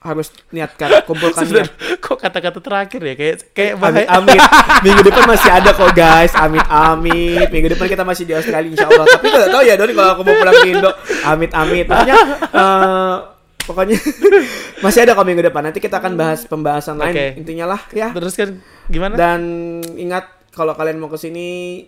[0.00, 1.68] harus niatkan kumpulkan niat.
[2.00, 4.40] Kok kata-kata terakhir ya kayak kayak Amit amit.
[4.84, 6.32] Minggu depan masih ada kok guys.
[6.40, 7.48] Amit amit.
[7.52, 9.12] Minggu depan kita masih di Australia insya Allah.
[9.12, 10.90] Tapi nggak tahu ya Doni kalau aku mau pulang ke Indo.
[11.28, 11.84] Amit amit.
[11.84, 12.16] Pokoknya
[12.48, 13.14] eh,
[13.64, 13.96] pokoknya
[14.88, 15.68] masih ada kok minggu depan.
[15.68, 17.12] Nanti kita akan bahas pembahasan lain.
[17.12, 17.26] Oke.
[17.44, 18.08] Intinya lah ya.
[18.16, 18.56] Terus kan
[18.88, 19.20] gimana?
[19.20, 19.40] Dan
[20.00, 21.80] ingat kalau kalian mau ke sini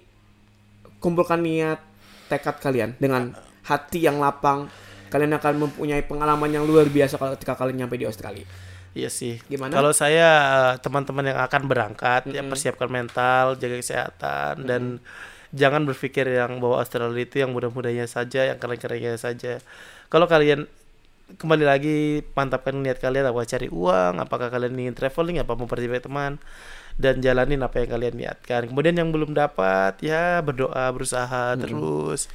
[1.01, 1.81] kumpulkan niat
[2.27, 3.35] tekad kalian dengan
[3.67, 4.71] hati yang lapang.
[5.07, 8.43] Kalian akan mempunyai pengalaman yang luar biasa kalau ketika kalian nyampe di Australia.
[8.97, 9.39] Iya sih.
[9.47, 9.77] Gimana?
[9.77, 14.83] Kalau saya eh, teman-teman yang akan berangkat ya persiapkan mental, jaga kesehatan dan
[15.55, 19.63] jangan berpikir yang bahwa Australia itu yang mudah-mudahnya saja, yang keren-kerennya saja.
[20.11, 20.67] Kalau kalian
[21.39, 25.91] kembali lagi mantapkan niat kalian apa cari uang, apakah kalian ingin traveling, apa mau pergi
[26.03, 26.41] teman
[26.97, 28.69] dan jalanin apa yang kalian niatkan.
[28.69, 32.29] Kemudian yang belum dapat ya berdoa, berusaha terus.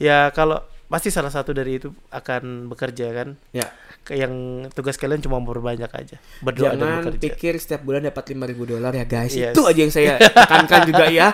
[0.00, 3.70] Ya kalau pasti salah satu dari itu akan bekerja kan Ya.
[4.10, 8.58] yang tugas kalian cuma memperbanyak aja berdoa dan Jangan bekerja pikir setiap bulan dapat 5000
[8.66, 9.30] dolar ya guys.
[9.30, 9.54] Yes.
[9.54, 11.30] Itu aja yang saya tekankan juga ya.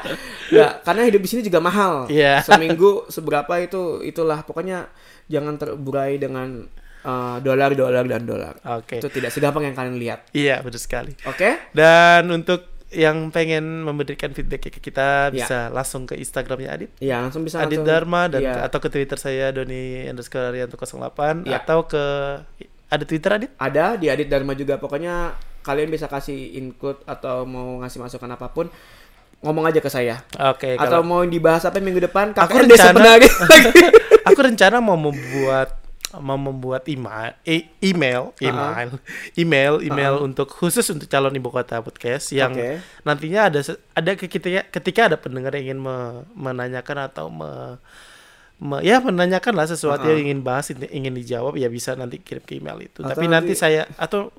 [0.52, 2.04] Ya, karena hidup di sini juga mahal.
[2.12, 2.44] Iya.
[2.44, 4.92] Seminggu seberapa itu itulah pokoknya
[5.30, 6.68] jangan terburai dengan
[7.07, 8.59] uh, dolar dolar dan dolar.
[8.61, 10.26] oke Itu tidak segampang yang kalian lihat.
[10.32, 11.70] iya betul sekali Oke?
[11.70, 15.34] dan untuk yang pengen memberikan feedback ke kita Iya.
[15.36, 18.62] bisa langsung ke Instagramnya Adit Iya, langsung bisa Adit langsung- Dharma dan Iya.
[18.62, 21.59] atau ke Twitter saya Doni underscore Arianto 08 Iya.
[21.61, 22.04] atau ke
[22.86, 27.82] ada Twitter Adit ada di Adit Dharma juga pokoknya kalian bisa kasih include atau mau
[27.82, 28.70] ngasih masukan apa pun
[29.36, 33.18] ngomong aja ke saya oke atau kalau mau dibahas apa minggu depan Aku KKN rencana-
[34.30, 35.74] aku rencana mau membuat
[36.16, 38.46] mau membuat email e- email Uh-huh.
[38.46, 38.88] email
[39.36, 42.78] email email untuk khusus untuk calon ibu kota podcast yang Oke.
[43.02, 47.76] nantinya ada ada ke- ketika ketika ada pendengar yang ingin me- menanyakan atau me,
[48.57, 52.57] me- ya menanyakan lah sesuatu yang ingin bahas ingin dijawab ya bisa nanti kirim ke
[52.57, 54.30] email itu Atau tapi nanti nanti- saya atau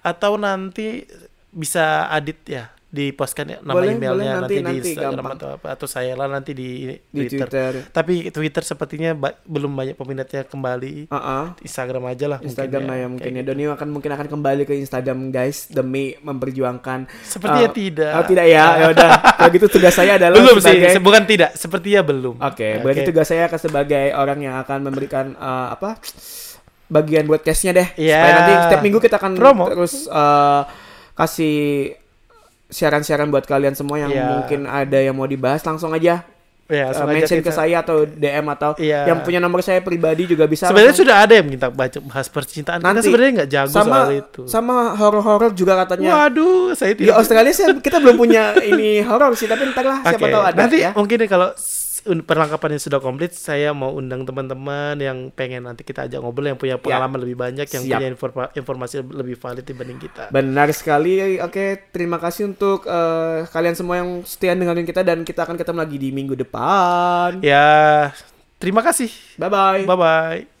[0.00, 1.04] atau nanti
[1.48, 5.34] bisa adit ya di postkan ya nama Boleh, emailnya boleh, nanti, nanti- di Instagram gampang.
[5.34, 9.98] atau apa atau saya lah nanti di, di Twitter, tapi Twitter sepertinya ba- belum banyak
[9.98, 11.10] peminatnya kembali.
[11.10, 11.58] Uh-uh.
[11.58, 13.42] Instagram aja lah Instagram lah ya mungkin ya.
[13.42, 17.10] kayak Doni akan mungkin akan kembali ke Instagram guys demi memperjuangkan.
[17.10, 17.26] gitu.
[17.26, 18.12] Sepertinya uh, tidak.
[18.14, 19.10] Oh tidak ya, ya udah.
[19.42, 22.34] Kalau gitu tugas saya adalah belum sebagai sih, bukan tidak, sepertinya belum.
[22.38, 25.98] Oke, berarti tugas saya akan sebagai orang yang akan memberikan uh, apa
[26.86, 27.88] bagian broadcastnya deh.
[27.98, 28.22] Iya.
[28.22, 29.66] Supaya nanti setiap minggu kita akan Promo.
[29.72, 30.62] terus uh,
[31.18, 31.96] kasih
[32.66, 34.24] siaran-siaran buat kalian semua yang Iya.
[34.34, 36.24] mungkin ada yang mau dibahas langsung aja
[36.64, 39.04] ya, uh, mention kita- ke saya atau DM atau Iya.
[39.06, 40.64] yang punya nomor saya pribadi juga bisa.
[40.64, 41.04] Sebenarnya langsung.
[41.04, 42.80] sudah ada yang minta baca bahas percintaan.
[42.80, 43.04] Kita Nanti.
[43.04, 44.40] sebenarnya nggak jago sama soal itu.
[44.48, 46.24] sama horor-horor juga katanya.
[46.24, 47.20] Waduh, saya Di tidak.
[47.20, 50.56] Australia sih kita belum punya ini horor sih, tapi ntar lah siapa Oke, tahu ada
[50.56, 50.90] nanti ya.
[50.92, 51.52] mungkin kalau
[52.04, 56.56] un- perlengkapannya sudah komplit, saya mau undang teman-teman yang pengen nanti kita ajak ngobrol yang
[56.56, 57.88] punya pengalaman lebih banyak, yang Ya.
[57.88, 57.98] Siap.
[57.98, 60.28] punya informa- informasi lebih valid dibanding kita.
[60.28, 61.36] Benar sekali.
[61.38, 65.78] Oke, terima kasih untuk eh, kalian semua yang setia dengerin kita dan kita akan ketemu
[65.80, 67.40] lagi di minggu depan.
[67.40, 68.12] Ya,
[68.56, 69.08] terima kasih.
[69.36, 69.82] Bye bye.
[69.84, 70.53] Bye bye.